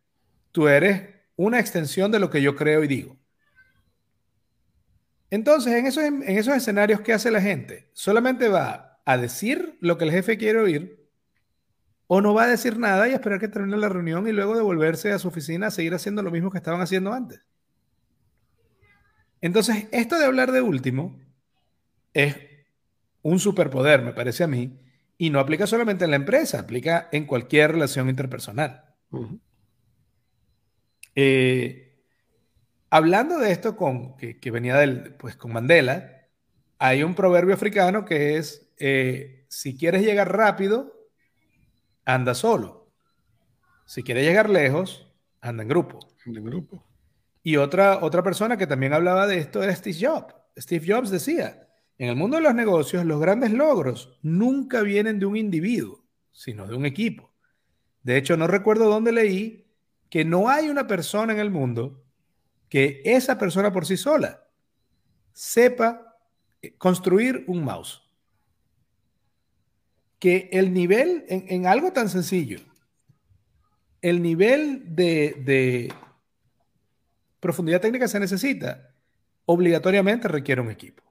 [0.52, 3.18] Tú eres una extensión de lo que yo creo y digo.
[5.30, 7.90] Entonces, en esos, en esos escenarios, ¿qué hace la gente?
[7.94, 11.10] ¿Solamente va a decir lo que el jefe quiere oír?
[12.08, 15.14] ¿O no va a decir nada y esperar que termine la reunión y luego devolverse
[15.14, 17.42] a su oficina a seguir haciendo lo mismo que estaban haciendo antes?
[19.40, 21.18] Entonces, esto de hablar de último
[22.14, 22.36] es
[23.22, 24.78] un superpoder, me parece a mí,
[25.18, 28.84] y no aplica solamente en la empresa, aplica en cualquier relación interpersonal.
[31.16, 31.98] Eh,
[32.90, 36.28] hablando de esto con, que, venía del, pues, con Mandela,
[36.78, 41.10] hay un proverbio africano que es, eh, si quieres llegar rápido,
[42.06, 42.92] anda solo.
[43.86, 46.00] Si quieres llegar lejos, anda en grupo.
[46.26, 46.84] en grupo.
[47.44, 50.36] Y otra, otra persona que también hablaba de esto era Steve Jobs.
[50.58, 55.26] Steve Jobs decía, en el mundo de los negocios, los grandes logros nunca vienen de
[55.26, 57.34] un individuo, sino de un equipo.
[58.04, 59.71] De hecho, no recuerdo dónde leí
[60.12, 62.04] que no hay una persona en el mundo
[62.68, 64.44] que esa persona por sí sola
[65.32, 66.18] sepa
[66.78, 68.04] construir un mouse.
[70.20, 72.60] Que el nivel, en, algo tan sencillo,
[74.02, 75.94] el nivel de, de
[77.40, 78.94] profundidad técnica se necesita,
[79.46, 81.04] obligatoriamente requiere un equipo.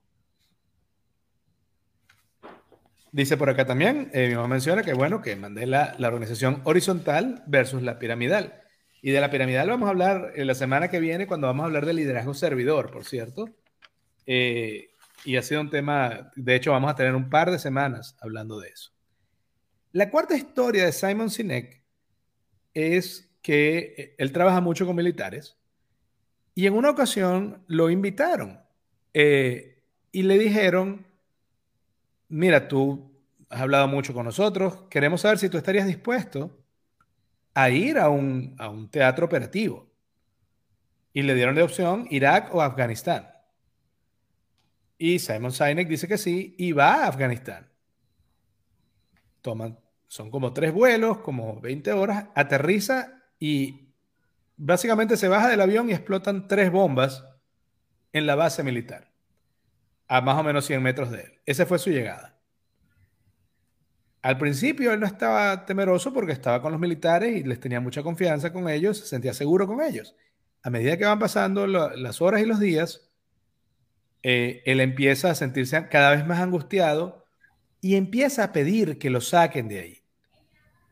[3.12, 6.60] Dice por acá también, eh, mi mamá menciona que bueno, que mandé la, la organización
[6.64, 8.60] horizontal versus la piramidal.
[9.02, 11.66] Y de la piramidal vamos a hablar en la semana que viene cuando vamos a
[11.66, 13.48] hablar de liderazgo servidor, por cierto.
[14.26, 14.90] Eh,
[15.24, 18.60] y ha sido un tema, de hecho vamos a tener un par de semanas hablando
[18.60, 18.92] de eso.
[19.92, 21.82] La cuarta historia de Simon Sinek
[22.74, 25.56] es que eh, él trabaja mucho con militares
[26.54, 28.60] y en una ocasión lo invitaron
[29.14, 29.82] eh,
[30.12, 31.06] y le dijeron,
[32.28, 33.10] mira, tú
[33.48, 36.59] has hablado mucho con nosotros, queremos saber si tú estarías dispuesto
[37.54, 39.90] a ir a un, teatro operativo.
[41.12, 43.28] Y le dieron de opción Irak o Afganistán.
[44.96, 47.68] Y Simon Sinek dice que sí y va a Afganistán.
[49.40, 53.94] Toman, son como tres vuelos, como 20 horas, aterriza y
[54.56, 57.24] básicamente se baja del avión y explotan tres bombas
[58.12, 59.10] en la base militar,
[60.06, 61.40] a más o menos 100 metros de él.
[61.46, 62.39] Esa fue su llegada.
[64.22, 68.02] Al principio él no estaba temeroso porque estaba con los militares y les tenía mucha
[68.02, 70.14] confianza con ellos, se sentía seguro con ellos.
[70.62, 73.10] A medida que van pasando las horas y los días,
[74.22, 77.24] eh, él empieza a sentirse cada vez más angustiado
[77.80, 80.02] y empieza a pedir que lo saquen de ahí.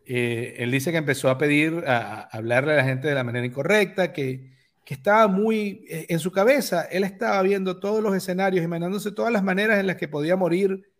[0.06, 3.44] Eh, él dice que empezó a pedir, a, hablarle a la gente de la manera
[3.44, 4.56] incorrecta, que,
[4.86, 9.30] que estaba muy eh, en su cabeza, él estaba viendo todos los escenarios, imaginándose todas
[9.30, 10.90] las maneras en las que podía morir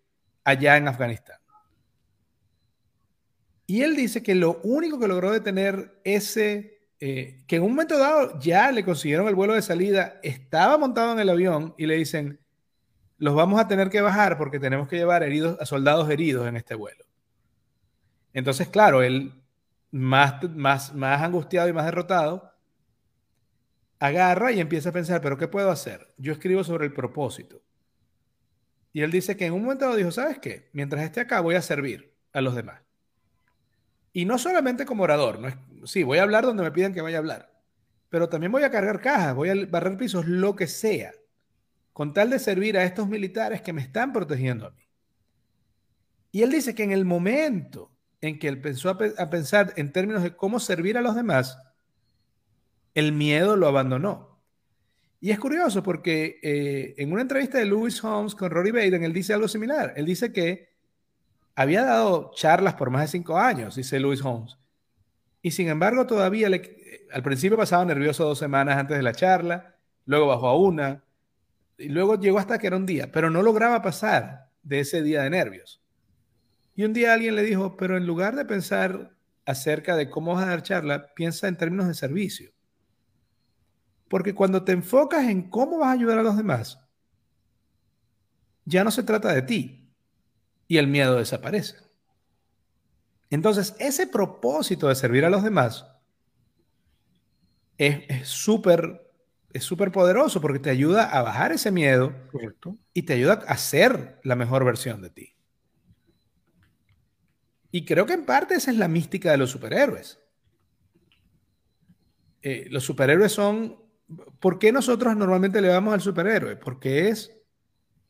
[0.45, 1.38] allá en Afganistán.
[3.71, 7.99] Y él dice que lo único que logró detener ese, eh, que en un momento
[7.99, 11.97] dado ya le consiguieron el vuelo de salida, estaba montado en el avión y le
[11.97, 12.41] dicen,
[13.19, 16.57] los vamos a tener que bajar porque tenemos que llevar heridos, a soldados heridos en
[16.57, 17.05] este vuelo.
[18.33, 19.35] Entonces, claro, él
[19.91, 22.51] más, más, más angustiado y más derrotado,
[23.99, 26.09] agarra y empieza a pensar, pero ¿qué puedo hacer?
[26.17, 27.61] Yo escribo sobre el propósito.
[28.95, 30.71] Y él dice que en un momento dado dijo, ¿sabes qué?
[30.73, 32.88] Mientras esté acá voy a servir a los demás.
[34.13, 37.03] Y no solamente como orador, no es, sí, voy a hablar donde me piden que
[37.03, 37.53] vaya a hablar,
[38.09, 41.13] pero también voy a cargar cajas, voy a barrer pisos, lo que sea,
[41.93, 44.83] con tal de servir a estos militares que me están protegiendo a mí.
[46.31, 47.91] Y él dice que en el momento
[48.21, 51.59] en que él pensó a, pensar en términos de cómo servir a los demás,
[52.95, 54.41] el miedo lo abandonó.
[55.21, 59.13] Y es curioso porque eh, en una entrevista de Lewis Holmes con Rory Baden, él
[59.13, 59.93] dice algo similar.
[59.97, 60.69] Él dice que
[61.59, 64.57] había dado charlas por más de cinco años, dice Louis Holmes.
[65.43, 69.75] Y sin embargo, todavía le, al principio pasaba nervioso dos semanas antes de la charla,
[70.05, 71.03] luego bajó a una,
[71.77, 75.25] y luego llegó hasta que era un día, pero no lograba pasar de ese día
[75.25, 75.83] de nervios.
[76.77, 80.45] Y un día alguien le dijo, pero en lugar de pensar acerca de cómo vas
[80.45, 82.53] a dar charla, piensa en términos de servicio.
[84.07, 86.79] Porque cuando te enfocas en cómo vas a ayudar a los demás,
[88.65, 89.88] ya no se trata de ti
[90.69, 91.77] y el miedo desaparece.
[93.31, 95.87] Entonces, ese propósito de servir a los demás
[97.77, 99.09] es súper
[99.53, 102.13] es súper poderoso porque te ayuda a bajar ese miedo
[102.93, 105.35] y te ayuda a ser la mejor versión de ti.
[107.71, 110.21] Y creo que en parte esa es la mística de los superhéroes.
[112.43, 113.77] Eh, los superhéroes son...
[114.41, 116.57] ¿Por qué nosotros normalmente le damos al superhéroe?
[116.57, 117.38] Porque es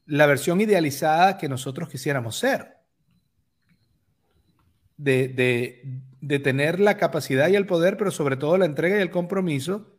[0.09, 2.79] la versión idealizada que nosotros quisiéramos ser.
[4.97, 5.29] De,
[6.21, 9.97] de, tener la capacidad y el poder, pero sobre todo la entrega y el compromiso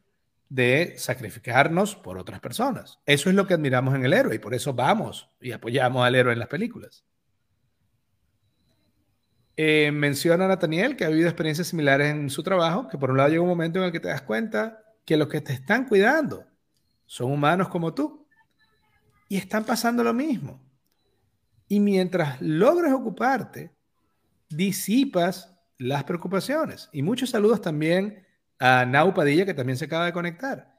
[0.49, 2.99] de sacrificarnos por otras personas.
[3.05, 6.15] Eso es lo que admiramos en el héroe y por eso vamos y apoyamos al
[6.15, 7.05] héroe en las películas.
[9.55, 13.17] Eh, menciona a Nathaniel que ha habido experiencias similares en su trabajo, que por un
[13.17, 15.87] lado llega un momento en el que te das cuenta que los que te están
[15.87, 16.45] cuidando
[17.05, 18.27] son humanos como tú
[19.29, 20.59] y están pasando lo mismo.
[21.67, 23.71] Y mientras logres ocuparte,
[24.49, 26.89] disipas las preocupaciones.
[26.91, 28.25] Y muchos saludos también
[28.57, 30.75] a Nau Padilla, que también se acaba de conectar.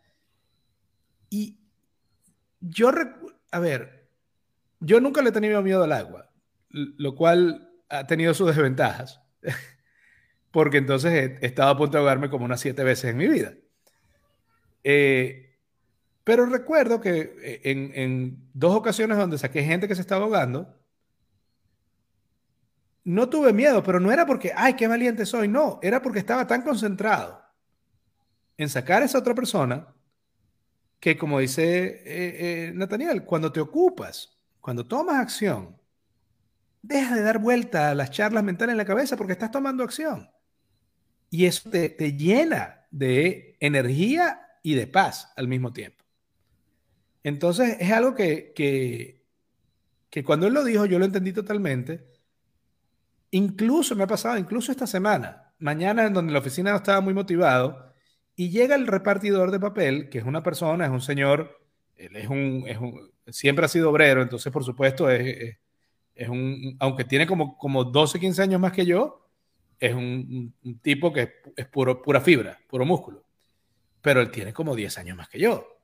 [1.30, 1.61] Y
[2.61, 2.90] yo,
[3.53, 4.09] a ver,
[4.80, 6.30] yo nunca le he tenido miedo al agua,
[6.70, 9.20] lo cual ha tenido sus desventajas,
[10.51, 13.55] porque entonces he, estado a punto de ahogarme como unas siete veces en mi vida.
[14.82, 15.49] Eh,
[16.25, 20.77] pero recuerdo que eh, en, dos ocasiones donde saqué gente que se estaba ahogando,
[23.05, 26.47] no tuve miedo, pero no era porque, ay, qué valiente soy, no, era porque estaba
[26.47, 27.43] tan concentrado
[28.57, 29.95] en sacar a esa otra persona
[31.01, 35.81] que, como dice eh, Nathaniel, cuando te ocupas, cuando tomas acción,
[36.83, 40.31] Deja de dar vuelta a las charlas mentales en la cabeza porque estás tomando acción.
[41.29, 45.99] Y eso te, llena de energía y de paz al mismo tiempo.
[47.23, 52.07] Entonces es algo que, que, cuando él lo dijo yo lo entendí totalmente.
[53.31, 57.95] Incluso me ha pasado, incluso esta semana, mañana en donde la oficina estaba muy motivado,
[58.35, 61.61] y llega el repartidor de papel, que es una persona, es un señor,
[61.97, 65.57] es un, es un siempre ha sido obrero, entonces por supuesto es,
[66.14, 69.29] es un, aunque tiene como, como 12, 15 años más que yo,
[69.79, 73.25] es un, tipo que es, puro, pura fibra, puro músculo.
[74.03, 75.80] Pero él tiene como 10 años más que yo.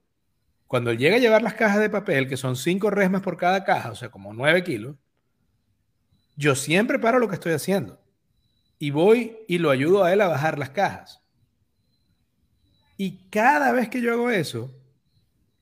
[0.66, 3.90] Cuando llega a llevar las cajas de papel, que son 5 resmas por cada caja,
[3.90, 4.96] o sea, como 9 kilos,
[6.36, 8.00] yo siempre paro lo que estoy haciendo.
[8.78, 11.22] Y voy y lo ayudo a él a bajar las cajas.
[12.96, 14.74] Y cada vez que yo hago eso,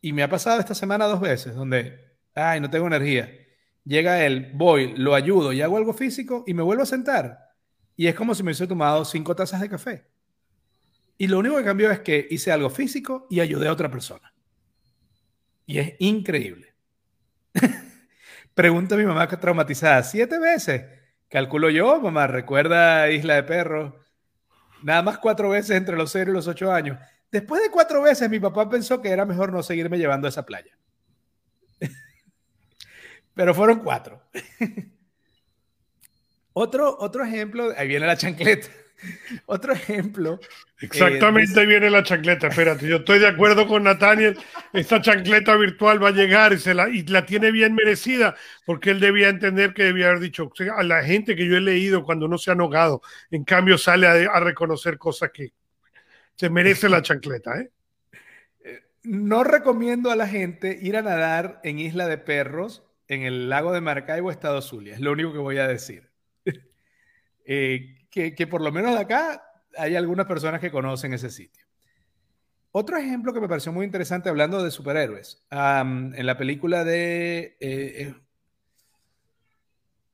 [0.00, 3.30] y me ha pasado esta semana dos veces, donde, ay, no tengo energía,
[3.84, 7.38] llega él, voy, lo ayudo y hago algo físico y me vuelvo a sentar.
[7.96, 10.06] Y es como si me hubiese tomado cinco tazas de café.
[11.16, 14.33] Y lo único que cambió es que hice algo físico y ayudé a otra persona.
[15.66, 16.74] Y es increíble.
[18.54, 20.84] Pregunta a mi mamá que traumatizada, siete veces.
[21.28, 23.94] Calculo yo, mamá, recuerda Isla de Perros.
[24.82, 26.98] Nada más cuatro veces entre los cero y los ocho años.
[27.32, 30.46] Después de cuatro veces, mi papá pensó que era mejor no seguirme llevando a esa
[30.46, 30.76] playa.
[33.34, 34.22] Pero fueron cuatro.
[36.52, 38.68] otro, otro ejemplo, ahí viene la chancleta.
[39.46, 40.40] Otro ejemplo.
[40.80, 42.48] Exactamente, ahí viene la chancleta.
[42.48, 44.36] Espérate, yo estoy de acuerdo con Nathaniel.
[44.72, 48.34] Esta chancleta virtual va a llegar y, se la, y la tiene bien merecida,
[48.66, 52.04] porque él debía entender que debía haber dicho a la gente que yo he leído
[52.04, 53.02] cuando no se han ahogado.
[53.30, 55.52] En cambio, sale a, a reconocer cosas que
[56.36, 57.60] se merece la chancleta.
[57.60, 57.70] ¿eh?
[59.02, 63.72] No recomiendo a la gente ir a nadar en Isla de Perros en el lago
[63.72, 64.94] de Maracaibo, Estado Zulia.
[64.94, 66.10] Es lo único que voy a decir.
[67.46, 69.42] Eh, que, por lo menos de acá
[69.76, 71.66] hay algunas personas que conocen ese sitio.
[72.70, 75.44] Otro ejemplo que me pareció muy interesante hablando de superhéroes.
[75.50, 77.56] en la película de...
[77.60, 78.14] Eh, eh,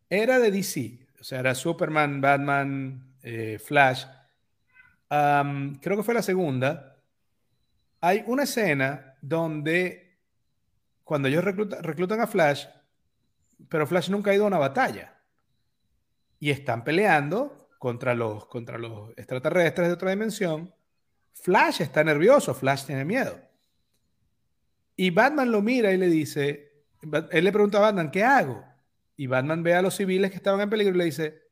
[0.09, 3.17] era de DC, o sea, era Superman, Batman,
[3.65, 4.07] Flash.
[5.09, 6.97] creo que fue la segunda.
[8.01, 10.19] Hay una escena donde
[11.05, 12.67] cuando ellos reclutan a Flash,
[13.69, 15.19] pero Flash nunca ha ido a una batalla.
[16.41, 20.72] Y están peleando contra los, contra los extraterrestres de otra dimensión.
[21.33, 23.41] Flash está nervioso, Flash tiene miedo.
[24.95, 26.85] Y Batman lo mira y le dice,
[27.33, 28.70] él le pregunta a Batman, ¿qué hago?
[29.20, 31.43] y Batman ve a los civiles que estaban en peligro y le dice,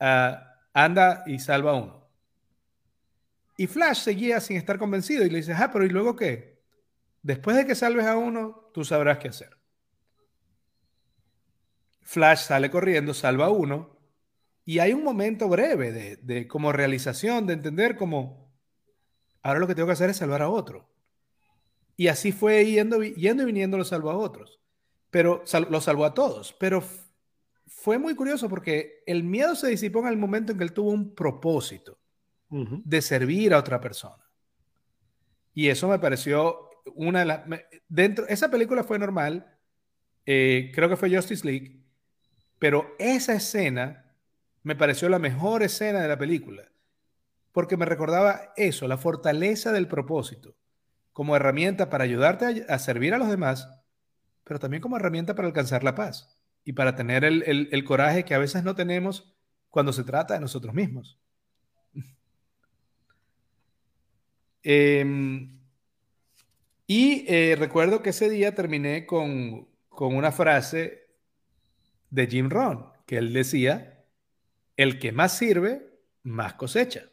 [0.00, 2.08] ah, anda y salva a uno.
[3.58, 6.58] Y Flash seguía sin estar convencido y le dice, ah, pero ¿y luego qué?
[7.20, 9.58] Después de que salves a uno, tú sabrás qué hacer.
[12.00, 13.95] Flash sale corriendo, salva a uno,
[14.66, 18.52] y hay un momento breve de, de como realización, de entender como,
[19.42, 20.90] ahora lo que tengo que hacer es salvar a otro.
[21.96, 24.60] Y así fue yendo, yendo y viniendo lo salvó a otros.
[25.10, 26.52] Pero lo salvó a todos.
[26.58, 26.82] Pero
[27.66, 30.90] fue muy curioso porque el miedo se disipó en el momento en que él tuvo
[30.90, 31.98] un propósito
[32.48, 34.24] de servir a otra persona.
[35.54, 37.42] Y eso me pareció una de las...
[37.88, 39.58] Dentro, esa película fue normal,
[40.26, 41.80] eh, creo que fue Justice League,
[42.58, 44.05] pero esa escena
[44.66, 46.64] me pareció la mejor escena de la película,
[47.52, 50.56] porque me recordaba eso, la fortaleza del propósito
[51.12, 53.70] como herramienta para ayudarte a, servir a los demás,
[54.42, 58.38] pero también como herramienta para alcanzar la paz y para tener el, coraje que a
[58.38, 59.36] veces no tenemos
[59.70, 61.20] cuando se trata de nosotros mismos.
[64.64, 65.60] Em,
[66.88, 71.06] y eh, recuerdo que ese día terminé con, con una frase
[72.10, 73.95] de Jim Rohn, que él decía,
[74.76, 77.04] el que más sirve, más cosecha.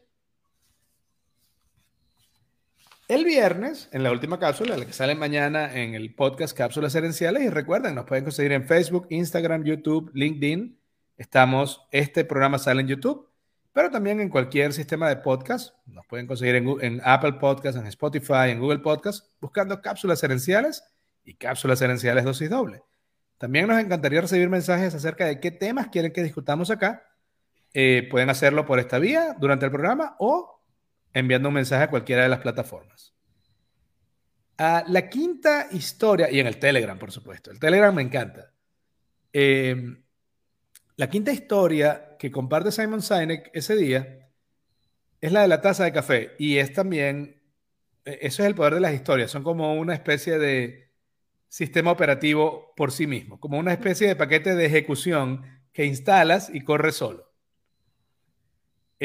[3.08, 7.44] El viernes, en la última cápsula, la que sale mañana en el podcast Cápsulas Herenciales,
[7.44, 10.80] y recuerden, nos pueden conseguir en Facebook, Instagram, YouTube, LinkedIn.
[11.18, 13.30] Estamos, este programa sale en YouTube,
[13.74, 15.76] pero también en cualquier sistema de podcast.
[15.86, 20.84] Nos pueden conseguir en, Apple Podcast, en Spotify, en Google Podcast, buscando Cápsulas Herenciales
[21.26, 22.84] y Cápsulas Herenciales dosis doble.
[23.38, 27.04] También nos encantaría recibir mensajes acerca de qué temas quieren que discutamos acá.
[27.74, 30.62] Eh, pueden hacerlo por esta vía durante el programa o
[31.14, 33.12] enviando un mensaje a cualquiera de las plataformas.
[34.58, 38.54] la quinta historia, y en el Telegram, por supuesto, el Telegram me encanta.
[39.34, 40.04] Em,
[40.96, 44.30] la quinta historia que comparte Simon Sinek ese día
[45.20, 47.42] es la de la taza de café y es también,
[48.06, 50.92] e, eso es el poder de las historias, son como una especie de
[51.50, 55.44] sistema operativo por sí mismo, como una especie de paquete de ejecución
[55.74, 57.33] que instalas y corre solo.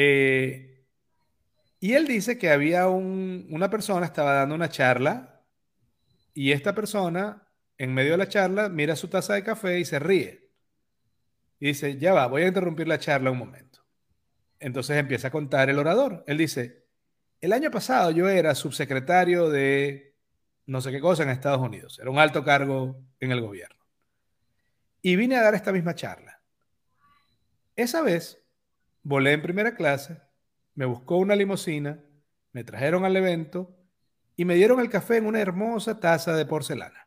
[0.01, 0.85] Eh,
[1.81, 5.43] y él dice que había una persona, estaba dando una charla,
[6.33, 7.45] y esta persona,
[7.77, 10.51] en medio de la charla, mira su taza de café y se ríe.
[11.59, 13.85] Y dice, ya va, voy a interrumpir la charla un momento.
[14.61, 16.23] Entonces empieza a contar el orador.
[16.27, 16.85] Él dice,
[17.41, 20.15] el año pasado yo era subsecretario de
[20.65, 21.99] no sé qué cosa en Estados Unidos.
[21.99, 23.85] Era un alto cargo en el gobierno.
[25.01, 26.41] Y vine a dar esta misma charla.
[27.75, 28.41] Esa vez
[29.03, 30.21] volé en primera clase
[30.79, 31.99] me buscó una limusina,
[32.53, 33.75] me trajeron al evento
[34.37, 37.05] y me dieron el café en una hermosa taza de porcelana.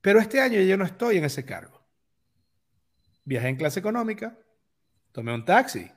[0.00, 1.84] Pero este año yo no estoy en ese cargo.
[3.24, 4.38] Viajé en clase económica,
[5.10, 5.90] tomé un taxi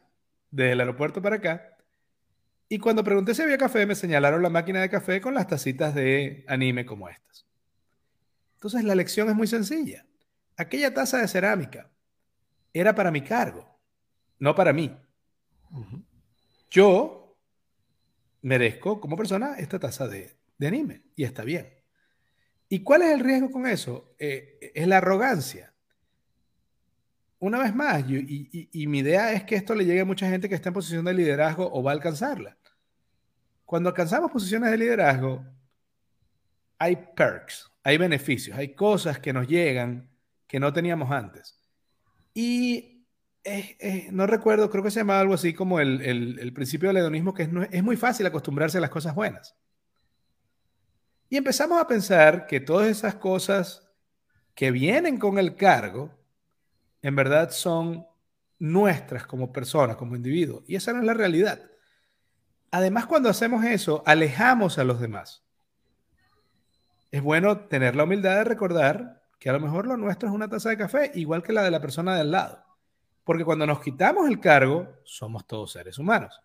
[0.50, 1.78] desde el aeropuerto para acá
[2.68, 5.94] y cuando pregunté si había café me señalaron la máquina de café con las tacitas
[5.94, 7.46] de anime como estas.
[8.56, 10.08] Entonces la lección es muy sencilla.
[10.56, 11.92] Aquella taza de cerámica
[12.74, 13.78] era para mi cargo
[14.40, 14.96] no para mí.
[16.70, 17.38] Yo
[18.42, 21.74] merezco como persona esta tasa de, anime y está bien.
[22.70, 24.16] ¿Y cuál es el riesgo con eso?
[24.20, 25.74] Eh, es la arrogancia.
[27.40, 30.56] Una vez más, y, mi idea es que esto le llegue a mucha gente que
[30.56, 32.58] está en posición de liderazgo o va a alcanzarla.
[33.64, 35.46] Cuando alcanzamos posiciones de liderazgo,
[36.80, 40.10] hay perks, hay beneficios, hay cosas que nos llegan
[40.48, 41.57] que no teníamos antes.
[42.40, 43.04] Y
[44.12, 47.50] no recuerdo, creo que se llamaba algo así como el, principio del hedonismo, que es,
[47.72, 49.56] es, muy fácil acostumbrarse a las cosas buenas.
[51.30, 53.90] Y empezamos a pensar que todas esas cosas
[54.54, 56.14] que vienen con el cargo,
[57.02, 58.06] en verdad son
[58.60, 60.64] nuestras como personas, como individuos.
[60.68, 61.60] Y esa no es la realidad.
[62.70, 65.44] Además, cuando hacemos eso, alejamos a los demás.
[67.10, 70.50] Es bueno tener la humildad de recordar que a lo mejor lo nuestro es una
[70.50, 72.64] taza de café, igual que la de la persona de al lado.
[73.24, 76.42] Porque cuando nos quitamos el cargo, somos todos seres humanos.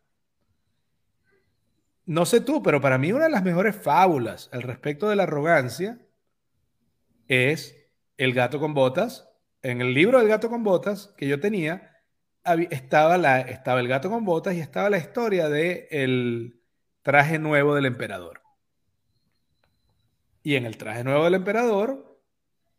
[2.05, 5.23] No sé tú, pero para mí una de las mejores fábulas al respecto de la
[5.23, 5.99] arrogancia
[7.29, 7.77] es
[8.17, 9.29] El gato con botas.
[9.63, 12.03] En el libro del gato con botas que yo tenía,
[12.71, 16.61] estaba, la, estaba el gato con botas y estaba la historia del el
[17.03, 18.43] traje nuevo del emperador.
[20.43, 22.12] Y en el traje nuevo del emperador,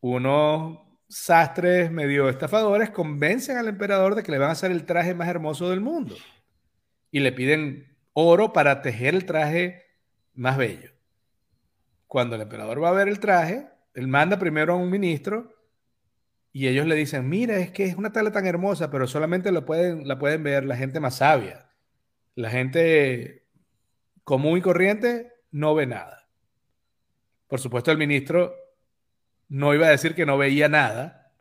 [0.04, 5.16] uno sastres medio estafadores convencen al emperador de que le van a hacer el traje
[5.16, 6.18] más hermoso del mundo
[7.10, 9.82] y le piden oro para tejer el traje
[10.34, 10.92] más bello.
[12.06, 15.56] Cuando el emperador va a ver el traje, él manda primero a un ministro
[16.52, 19.66] y ellos le dicen, mira, es que es una tela tan hermosa, pero solamente lo
[19.66, 21.70] pueden, la pueden ver la gente más sabia.
[22.36, 23.48] La gente
[24.26, 26.28] común y corriente no ve nada.
[27.48, 28.54] Por supuesto, el ministro
[29.50, 31.32] no iba a decir que no veía nada,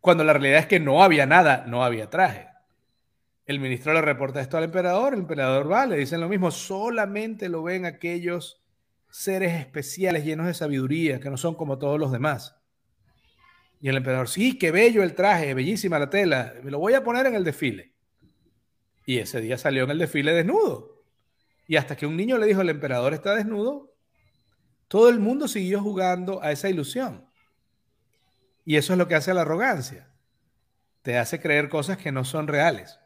[0.00, 2.48] cuando la realidad es que no había nada, no había traje.
[3.46, 7.48] El ministro le reporta esto al emperador, el emperador va, le dicen lo mismo, solamente
[7.48, 8.62] lo ven aquellos
[9.10, 12.56] seres especiales llenos de sabiduría, que no son como todos los demás.
[13.80, 17.04] Y el emperador, sí, qué bello el traje, bellísima la tela, me lo voy a
[17.04, 17.92] poner en el desfile.
[19.06, 21.02] Y ese día salió en el desfile desnudo.
[21.66, 23.94] Y hasta que un niño le dijo, el emperador está desnudo,
[24.88, 27.26] todo el mundo siguió jugando a esa ilusión.
[28.64, 30.10] Y eso es lo que hace la arrogancia.
[31.02, 32.98] Te hace creer cosas que no son reales.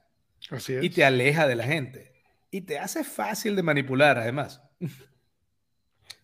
[0.51, 0.83] Así es.
[0.85, 2.12] Y te aleja de la gente.
[2.51, 4.62] Y te hace fácil de manipular, además.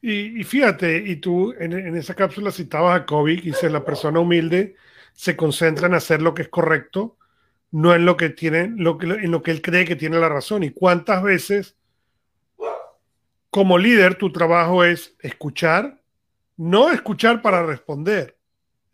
[0.01, 4.77] Y, fíjate, y tú en, esa cápsula citabas a Kobe, y dice, la persona humilde
[5.13, 7.17] se concentra en hacer lo que es correcto,
[7.73, 10.29] no en lo que tiene, lo que, en lo que él cree que tiene la
[10.29, 10.63] razón.
[10.63, 11.77] ¿Y cuántas veces
[13.59, 16.01] como líder tu trabajo es escuchar,
[16.57, 18.39] no escuchar para responder,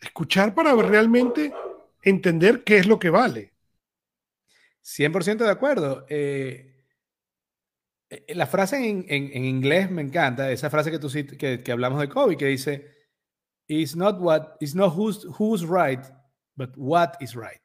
[0.00, 1.52] escuchar para realmente
[2.00, 3.52] entender qué es lo que vale?
[4.82, 6.06] 100% de acuerdo.
[6.08, 6.82] Eh,
[8.08, 12.08] eh, la frase en, inglés me encanta, esa frase que, tú, que, que hablamos de
[12.08, 12.90] Kobe, que dice,
[13.68, 16.06] It's not, what, it's not who's, who's right,
[16.56, 17.60] but what is right.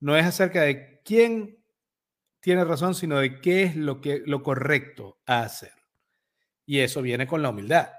[0.00, 1.64] No es acerca de quién
[2.40, 5.79] tiene razón, sino de qué es lo, que, lo correcto a hacer.
[6.66, 7.90] Y eso viene con la humildad.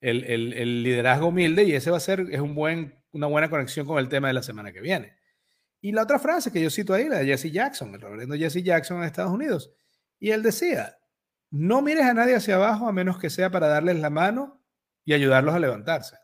[0.00, 3.86] El, el, liderazgo humilde, y ese va a ser es un buen, una buena conexión
[3.86, 5.16] con el tema de la semana que viene.
[5.80, 8.62] Y la otra frase que yo cito ahí, la de Jesse Jackson, el reverendo Jesse
[8.62, 9.72] Jackson en Estados Unidos,
[10.18, 10.98] y él decía,
[11.50, 14.60] no mires a nadie hacia abajo a menos que sea para darles la mano
[15.04, 16.16] y ayudarlos a levantarse.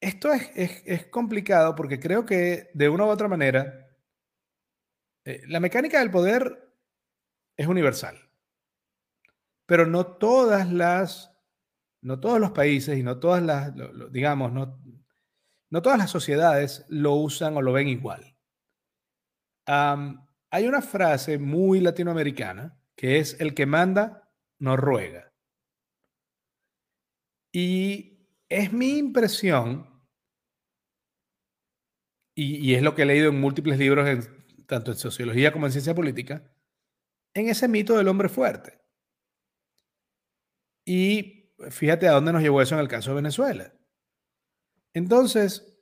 [0.00, 3.88] Esto es, complicado porque creo que de una u otra manera
[5.24, 6.74] eh, la mecánica del poder
[7.56, 8.18] es universal,
[9.72, 11.34] pero no todas las,
[12.02, 13.72] no todos los países y no todas las,
[14.10, 14.78] digamos, no,
[15.70, 18.36] no todas las sociedades lo usan o lo ven igual.
[19.66, 25.32] Hay una frase muy latinoamericana que es el que manda no ruega.
[27.50, 30.04] Y es mi impresión,
[32.34, 34.28] y, es lo que he leído en múltiples libros,
[34.66, 36.54] tanto en sociología como en ciencia política,
[37.32, 38.81] en ese mito del hombre fuerte.
[40.84, 43.72] Y fíjate a dónde nos llevó eso en el caso de Venezuela.
[44.94, 45.72] Entonces,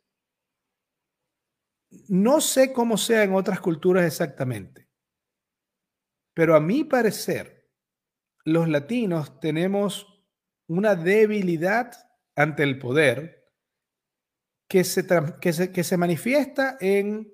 [2.08, 4.88] no sé cómo sea en otras culturas exactamente,
[6.34, 7.68] pero a mi parecer,
[8.44, 10.24] los latinos tenemos
[10.68, 11.92] una debilidad
[12.36, 13.40] ante el poder
[14.68, 15.04] que se,
[15.40, 17.28] que se, manifiesta en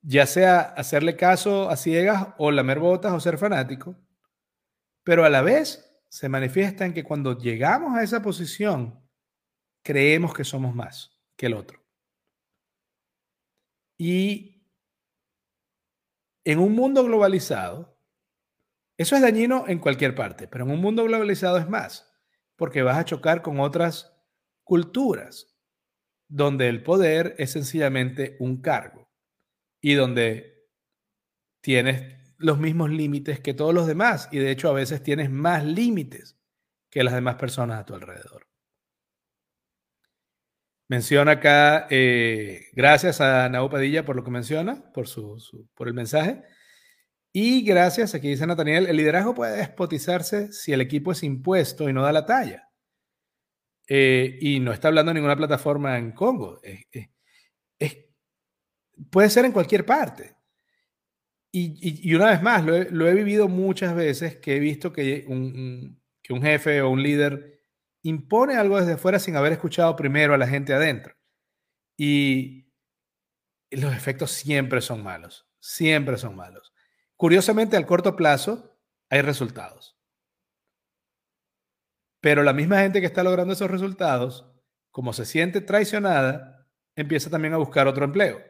[0.00, 3.94] ya sea hacerle caso a ciegas o lamer botas o ser fanático,
[5.06, 9.08] pero a la vez se manifiesta en que cuando llegamos a esa posición,
[9.84, 11.80] creemos que somos más que el otro.
[13.96, 14.68] Y
[16.44, 18.02] en un mundo globalizado,
[18.98, 22.12] eso es dañino en cualquier parte, pero en un mundo globalizado es más,
[22.56, 24.12] porque vas a chocar con otras
[24.64, 25.56] culturas,
[26.26, 29.08] donde el poder es sencillamente un cargo
[29.80, 30.68] y donde
[31.60, 35.64] tienes los mismos límites que todos los demás y de hecho a veces tienes más
[35.64, 36.36] límites
[36.90, 38.46] que las demás personas a tu alrededor.
[40.88, 45.94] Menciona acá, eh, gracias a Nau Padilla por lo que menciona, por, su, por el
[45.94, 46.44] mensaje.
[47.32, 51.92] Y gracias, aquí dice Nathaniel, el liderazgo puede despotizarse si el equipo es impuesto y
[51.92, 52.70] no da la talla.
[53.88, 56.60] Eh, y no está hablando de ninguna plataforma en Congo.
[59.10, 60.35] puede ser en cualquier parte.
[61.58, 66.34] Y, una vez más, lo he, vivido muchas veces que he visto que un, que
[66.34, 67.62] un jefe o un líder
[68.02, 71.16] impone algo desde fuera sin haber escuchado primero a la gente adentro.
[71.96, 72.70] Y
[73.70, 76.74] los efectos siempre son malos, siempre son malos.
[77.16, 78.78] Curiosamente, al corto plazo
[79.08, 79.98] hay resultados.
[82.20, 84.46] Pero la misma gente que está logrando esos resultados,
[84.90, 88.42] como se siente traicionada, empieza también a buscar otro empleo.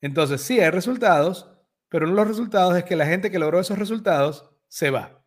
[0.00, 1.51] Entonces, sí hay resultados,
[1.92, 5.22] pero uno de los resultados es que la gente que logró esos resultados se va.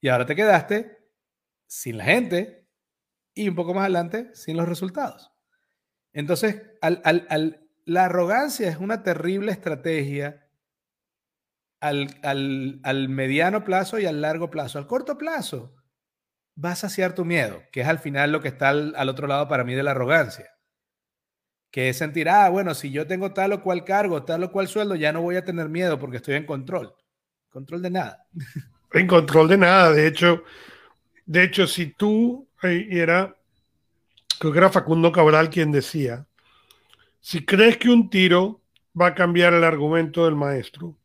[0.00, 0.98] Y ahora te quedaste
[1.68, 2.68] sin la gente
[3.34, 5.30] y un poco más adelante sin los resultados.
[6.12, 6.60] Entonces,
[7.84, 10.50] la arrogancia es una terrible estrategia
[11.78, 14.78] al, mediano plazo y al largo plazo.
[14.78, 15.76] Al corto plazo,
[16.62, 19.46] va a saciar tu miedo, que es al final lo que está al, otro lado
[19.46, 20.50] para mí de la arrogancia.
[21.76, 24.66] Que es sentir, ah, bueno, si yo tengo tal o cual cargo, tal o cual
[24.66, 26.94] sueldo, ya no voy a tener miedo porque estoy en control.
[27.50, 28.24] Control de nada.
[28.94, 29.92] En control de nada.
[29.92, 30.42] De hecho,
[31.26, 33.36] de hecho, si tú eh, era,
[34.38, 36.24] creo que era Facundo Cabral quien decía,
[37.20, 38.62] si crees que un tiro
[38.98, 40.96] va a cambiar el argumento del maestro,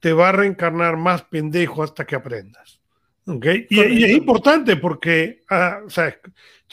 [0.00, 2.79] te va a reencarnar más pendejo hasta que aprendas.
[3.36, 3.66] ¿Okay?
[3.70, 6.16] Y, es importante porque, uh, o sea,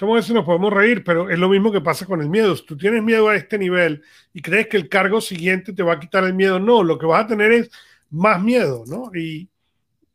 [0.02, 2.56] veces nos podemos reír, pero es lo mismo que pasa con el miedo.
[2.56, 4.04] Si tú tienes miedo a este nivel
[4.34, 7.06] y crees que el cargo siguiente te va a quitar el miedo, no, lo que
[7.06, 7.72] vas a tener es
[8.10, 9.12] más miedo, ¿no?
[9.16, 9.50] Y,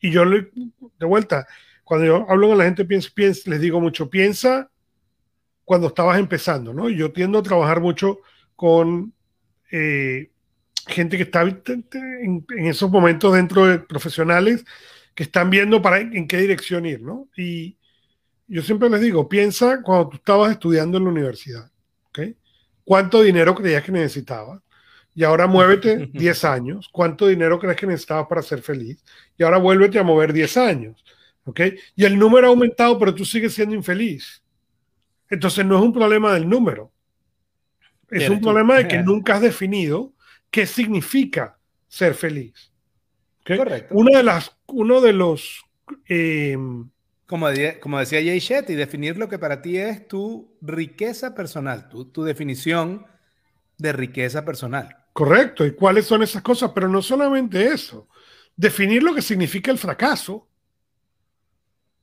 [0.01, 1.47] y yo, de vuelta,
[1.85, 4.71] cuando yo hablo con la gente, piensa, piensa, les digo mucho, piensa
[5.65, 6.89] cuando estabas empezando, ¿no?
[6.89, 8.21] Yo tiendo a trabajar mucho
[8.57, 9.13] con
[9.71, 10.31] eh,
[10.87, 14.65] gente que está en, esos momentos dentro de profesionales
[15.15, 17.29] que están viendo para en qué dirección ir, ¿no?
[17.37, 17.77] Y
[18.47, 21.71] yo siempre les digo, piensa cuando tú estabas estudiando en la universidad,
[22.09, 22.21] ¿ok?
[22.85, 24.61] ¿Cuánto dinero creías que necesitabas?
[25.15, 26.89] Y ahora muévete 10 años.
[26.91, 29.05] ¿Cuánto dinero crees que necesitabas para ser feliz?
[29.37, 31.05] Y ahora vuélvete a mover 10 años,
[31.45, 31.61] ¿ok?
[31.95, 34.43] Y el número ha aumentado, pero tú sigues siendo infeliz.
[35.29, 36.93] Entonces no es un problema del número.
[38.11, 40.13] Es un problema de que nunca has definido
[40.51, 41.59] qué significa
[41.89, 42.72] ser feliz.
[43.45, 43.95] Correcto.
[43.95, 45.65] Una de las, uno de los...
[46.09, 46.57] Eh,
[47.27, 47.47] como,
[47.81, 52.25] como, decía Jay Shetty, definir lo que para ti es tu riqueza personal, tu, tu
[52.25, 53.07] definición
[53.79, 54.97] de riqueza personal.
[55.13, 55.65] Correcto.
[55.67, 56.73] ¿Y cuáles son esas cosas?
[56.75, 58.09] Pero no solamente eso.
[58.57, 60.47] Definir lo que significa el fracaso.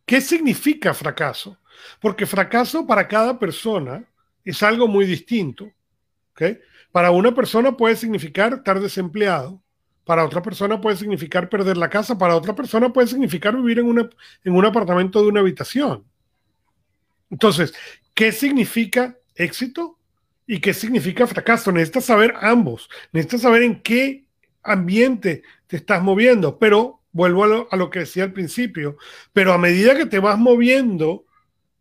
[0.05, 1.59] ¿Qué significa fracaso?
[2.01, 4.03] Porque fracaso para cada persona
[4.43, 5.71] es algo muy distinto.
[6.91, 9.61] Para una persona puede significar estar desempleado,
[10.09, 13.85] para otra persona puede significar perder la casa, para otra persona puede significar vivir en,
[13.85, 14.09] una,
[14.43, 16.03] en un apartamento de una habitación.
[17.29, 17.75] Entonces,
[18.15, 19.99] ¿qué significa éxito
[20.47, 21.71] y qué significa fracaso?
[21.71, 24.25] Necesitas saber ambos, necesitas saber en qué
[24.63, 28.97] ambiente te estás moviendo, pero vuelvo a lo, que decía al principio,
[29.31, 31.27] pero a medida que te vas moviendo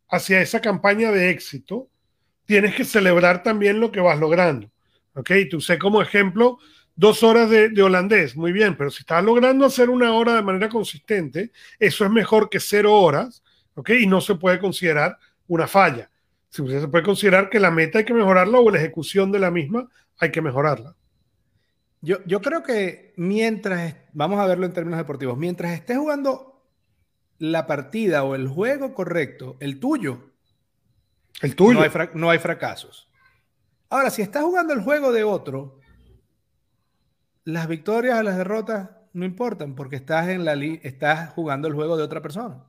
[0.07, 1.89] hacia esa campaña de éxito,
[2.45, 4.70] tienes que celebrar también lo que vas logrando.
[5.14, 5.31] ¿Ok?
[5.51, 6.59] Tú sé como ejemplo
[6.99, 10.69] dos horas de, holandés, muy bien, pero si estás logrando hacer una hora de manera
[10.69, 13.45] consistente, eso es mejor que cero horas,
[13.77, 13.91] ¿ok?
[13.91, 16.11] Y no se puede considerar una falla.
[16.49, 19.89] Se puede considerar que la meta hay que mejorarla o la ejecución de la misma
[20.19, 20.97] hay que mejorarla.
[22.01, 26.65] Yo, yo creo que mientras, vamos a verlo en términos deportivos, mientras estés jugando
[27.39, 30.33] la partida o el juego correcto, el tuyo,
[31.43, 31.79] el tuyo.
[32.15, 33.09] No hay, fracasos.
[33.89, 35.78] Ahora, si estás jugando el juego de otro,
[37.45, 41.97] las victorias o las derrotas no importan porque estás, en la estás jugando el juego
[41.97, 42.64] de otra persona.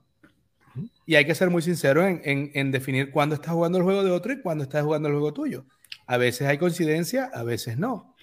[1.04, 4.32] Y hay que ser muy sincero en, definir cuándo estás jugando el juego de otro
[4.32, 5.64] y cuándo estás jugando el juego tuyo.
[6.06, 8.14] A veces hay coincidencia, a veces no.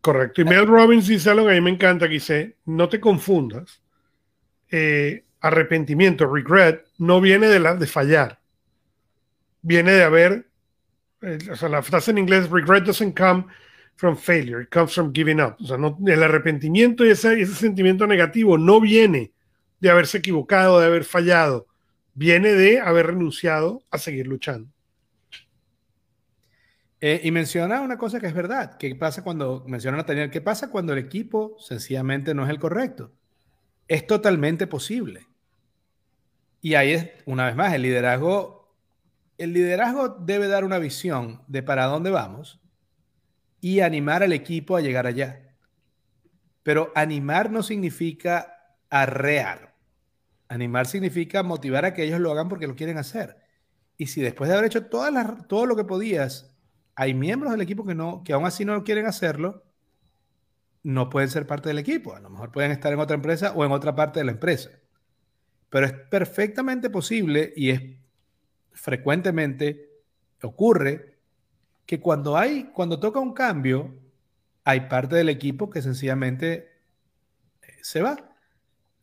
[0.00, 0.40] Correcto.
[0.40, 3.82] Y Mel Robbins dice algo que a mí me encanta, que dice, no te confundas.
[4.70, 8.40] Eh, arrepentimiento, regret, no viene de, la, de fallar
[9.66, 10.46] viene de haber,
[11.22, 13.46] eh, o sea, la frase en inglés, regret doesn't come
[13.96, 15.56] from failure, it comes from giving up.
[15.60, 19.32] O sea, no, el arrepentimiento y ese, ese sentimiento negativo no viene
[19.80, 21.66] de haberse equivocado, de haber fallado,
[22.14, 24.70] viene de haber renunciado a seguir luchando.
[27.00, 30.70] Eh, y menciona una cosa que es verdad, ¿qué pasa cuando, menciona Nathaniel, qué pasa
[30.70, 33.12] cuando el equipo sencillamente no es el correcto?
[33.86, 35.26] Es totalmente posible.
[36.62, 38.56] Y ahí es, una vez más, el liderazgo
[39.38, 42.60] el liderazgo debe dar una visión de para dónde vamos
[43.60, 45.54] y animar al equipo a llegar allá.
[46.62, 49.74] Pero animar no significa arrear.
[50.48, 53.36] Animar significa motivar a que ellos lo hagan porque lo quieren hacer.
[53.96, 56.54] Y si después de haber hecho todo lo que podías,
[56.94, 59.64] hay miembros del equipo que, no, que aún así no quieren hacerlo,
[60.82, 62.14] no pueden ser parte del equipo.
[62.14, 64.70] A lo mejor pueden estar en otra empresa o en otra parte de la empresa.
[65.68, 67.82] Pero es perfectamente posible y es
[68.72, 69.90] frecuentemente
[70.42, 71.15] ocurre
[71.86, 73.94] que cuando hay, cuando toca un cambio,
[74.64, 76.68] hay parte del equipo que sencillamente
[77.62, 78.16] eh, se va.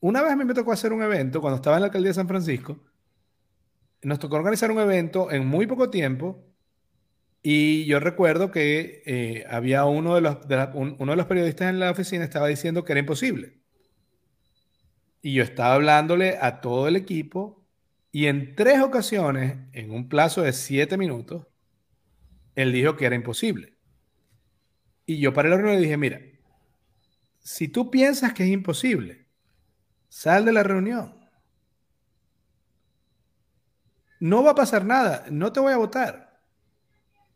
[0.01, 2.15] Una vez a mí me tocó hacer un evento cuando estaba en la alcaldía de
[2.15, 2.77] San Francisco.
[4.01, 6.43] Nos tocó organizar un evento en muy poco tiempo
[7.41, 10.37] y yo recuerdo que eh, había uno de, los,
[10.73, 13.61] uno de los periodistas en la oficina estaba diciendo que era imposible.
[15.21, 17.65] Y yo estaba hablándole a todo el equipo
[18.11, 21.47] y en tres ocasiones, en un plazo de siete minutos,
[22.55, 23.77] él dijo que era imposible.
[25.05, 26.21] Y yo para el reunión le dije, mira,
[27.39, 29.27] si tú piensas que es imposible,
[30.07, 31.23] sal de la reunión.
[34.23, 36.39] no va a pasar nada, no te voy a votar.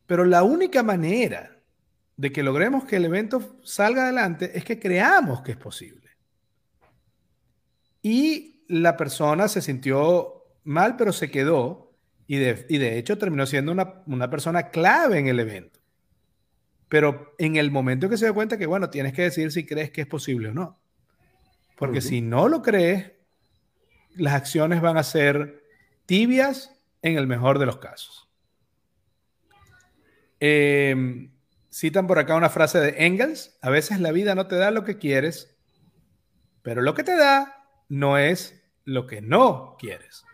[0.06, 1.62] Pero la única manera
[2.16, 6.12] de que logremos que el evento salga adelante es que creamos que es posible.
[8.02, 11.87] Y la persona se sintió mal, pero se quedó
[12.28, 15.80] y de, hecho terminó siendo una, una, persona clave en el evento.
[16.90, 19.92] Pero en el momento que se da cuenta que, bueno, tienes que decir si crees
[19.92, 20.78] que es posible o no.
[21.78, 23.14] Porque si no lo crees,
[24.16, 25.64] las acciones van a ser
[26.06, 28.28] tibias en el mejor de los casos.
[30.40, 31.32] Em,
[31.72, 34.84] citan por acá una frase de Engels, a veces la vida no te da lo
[34.84, 35.56] que quieres,
[36.62, 40.27] pero lo que te da no es lo que no quieres.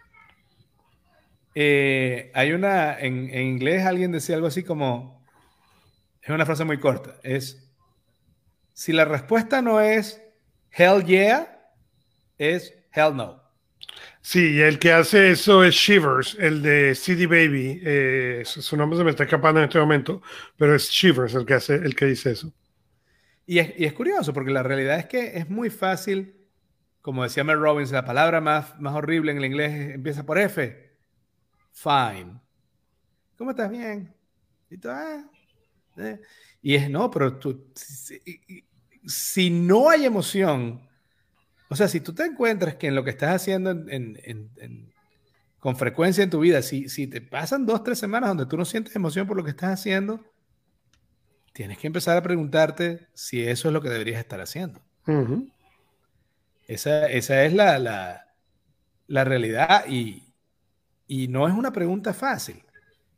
[1.56, 5.24] Eh, hay una, en, en, inglés alguien decía algo así como,
[6.22, 7.72] es una frase muy corta, es,
[8.74, 10.22] si la respuesta no es
[10.72, 11.72] hell yeah,
[12.38, 13.44] es hell no.
[14.22, 17.82] Sí, el que hace eso es Shivers, el de CD Baby.
[17.84, 20.22] Eh, su nombre se me está escapando en este momento,
[20.58, 22.54] pero es Shivers el que hace, el que dice eso.
[23.46, 26.38] Y es, y es curioso, porque la realidad es que es muy fácil,
[27.02, 30.93] como decía Mel Robbins, la palabra más, más horrible en el inglés empieza por F.
[31.74, 32.40] Fine.
[33.38, 33.70] ¿Cómo estás?
[33.70, 34.14] Bien.
[34.70, 35.30] Y tú, ah,
[35.98, 36.22] eh".
[36.62, 38.22] Y es, no, pero tú, si,
[39.06, 40.82] si no hay emoción,
[41.70, 43.76] o sea, si tú te encuentras que en lo que estás haciendo
[45.60, 48.66] con frecuencia en tu vida, si, si te pasan dos, tres semanas donde tú no
[48.66, 50.24] sientes emoción por lo que estás haciendo,
[51.54, 54.82] tienes que empezar a preguntarte si eso es lo que deberías estar haciendo.
[56.68, 57.80] esa, es la,
[59.08, 60.23] la, realidad y,
[61.08, 62.64] y, no es una pregunta fácil,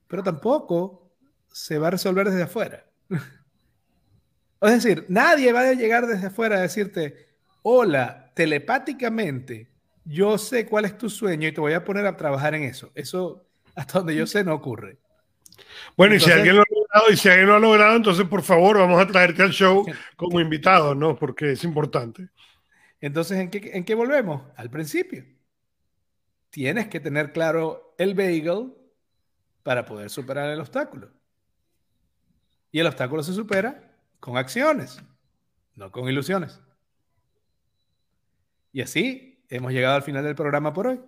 [0.08, 1.12] pero tampoco
[1.48, 2.86] se va a resolver desde afuera.
[4.62, 7.28] es decir, nadie va a llegar desde afuera a decirte,
[7.62, 9.70] hola, telepáticamente,
[10.04, 12.92] yo sé cuál es tu sueño y te voy a poner a trabajar en eso.
[12.94, 15.00] Eso, hasta donde yo sé, no ocurre.
[15.98, 18.44] Bueno, y si alguien lo ha logrado, y si alguien lo ha logrado, entonces por
[18.44, 21.16] favor vamos a traerte al show como invitado, ¿no?
[21.16, 22.30] Porque es importante.
[23.02, 24.44] Entonces, ¿en qué, ¿en qué volvemos?
[24.56, 25.26] Al principio.
[26.56, 28.74] Tienes que tener claro el bagel
[29.62, 31.12] para poder superar el obstáculo.
[32.72, 35.04] Y el obstáculo se supera con acciones,
[35.74, 36.62] no con ilusiones.
[38.72, 41.02] Y así hemos llegado al final del programa por hoy.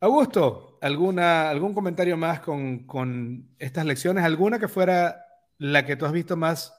[0.00, 4.22] Augusto, ¿alguna, ¿algún comentario más con, estas lecciones?
[4.22, 5.24] ¿Alguna que fuera
[5.56, 6.78] la que tú has visto más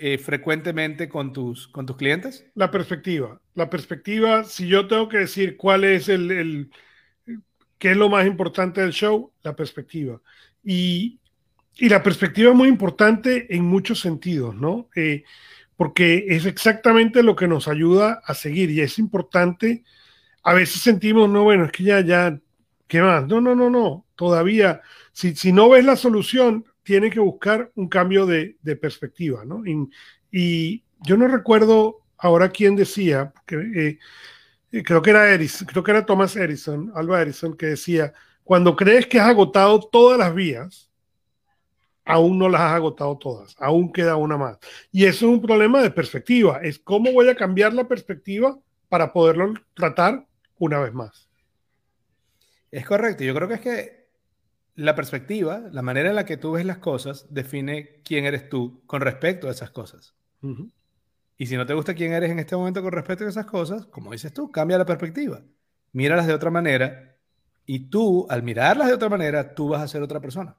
[0.00, 2.46] eh, frecuentemente con tus, con tus clientes?
[2.54, 3.40] La perspectiva.
[3.54, 6.70] La perspectiva, si yo tengo que decir cuál es el, el
[7.78, 10.20] qué es lo más importante del show, la perspectiva.
[10.62, 11.20] Y,
[11.76, 14.88] y la perspectiva es muy importante en muchos sentidos, ¿no?
[14.96, 15.24] Eh,
[15.76, 19.84] porque es exactamente lo que nos ayuda a seguir y es importante.
[20.42, 22.40] A veces sentimos, no, bueno, es que ya, ya,
[22.88, 23.26] ¿qué más?
[23.28, 24.80] No, no, no, no, todavía,
[25.12, 29.62] si, si no ves la solución, tiene que buscar un cambio de, perspectiva, ¿no?
[30.32, 33.98] Y, yo no recuerdo ahora quién decía, eh,
[34.82, 39.20] creo que era creo que era Thomas Edison, Alba Edison, que decía, cuando crees que
[39.20, 40.90] has agotado todas las vías,
[42.06, 44.58] aún no las has agotado todas, aún queda una más.
[44.90, 48.58] Y eso es un problema de perspectiva, es cómo voy a cambiar la perspectiva
[48.88, 50.26] para poderlo tratar
[50.58, 51.28] una vez más.
[52.70, 53.97] Es correcto, yo creo que es que
[54.78, 58.80] la perspectiva, la manera en la que tú ves las cosas, define quién eres tú
[58.86, 60.14] con respecto a esas cosas.
[61.36, 63.86] Y si no te gusta quién eres en este momento con respecto a esas cosas,
[63.86, 65.42] como dices tú, cambia la perspectiva,
[65.90, 67.16] míralas de otra manera
[67.66, 70.56] y tú, al mirarlas de otra manera, tú vas a ser otra persona.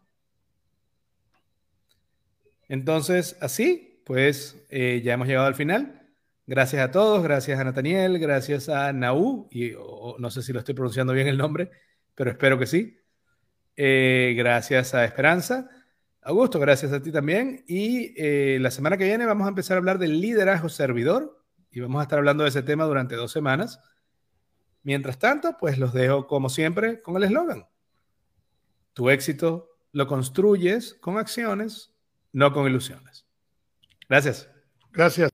[2.67, 6.09] Entonces, así, pues eh, ya hemos llegado al final.
[6.45, 9.71] Gracias a todos, gracias a Nathaniel, gracias a Naú, y
[10.17, 11.71] no sé si lo estoy pronunciando bien el nombre,
[12.15, 12.98] pero espero que sí.
[13.81, 15.69] Eh, gracias a Esperanza.
[16.21, 17.63] Augusto, gracias a ti también.
[17.65, 21.79] Y eh, la semana que viene vamos a empezar a hablar del liderazgo servidor y
[21.79, 23.79] vamos a estar hablando de ese tema durante dos semanas.
[24.83, 27.69] Mientras tanto, pues los dejo como siempre con el eslogan.
[28.91, 31.93] Tu éxito lo construyes con acciones
[32.33, 33.25] no con ilusiones.
[34.09, 34.49] Gracias.
[34.91, 35.27] Gracias.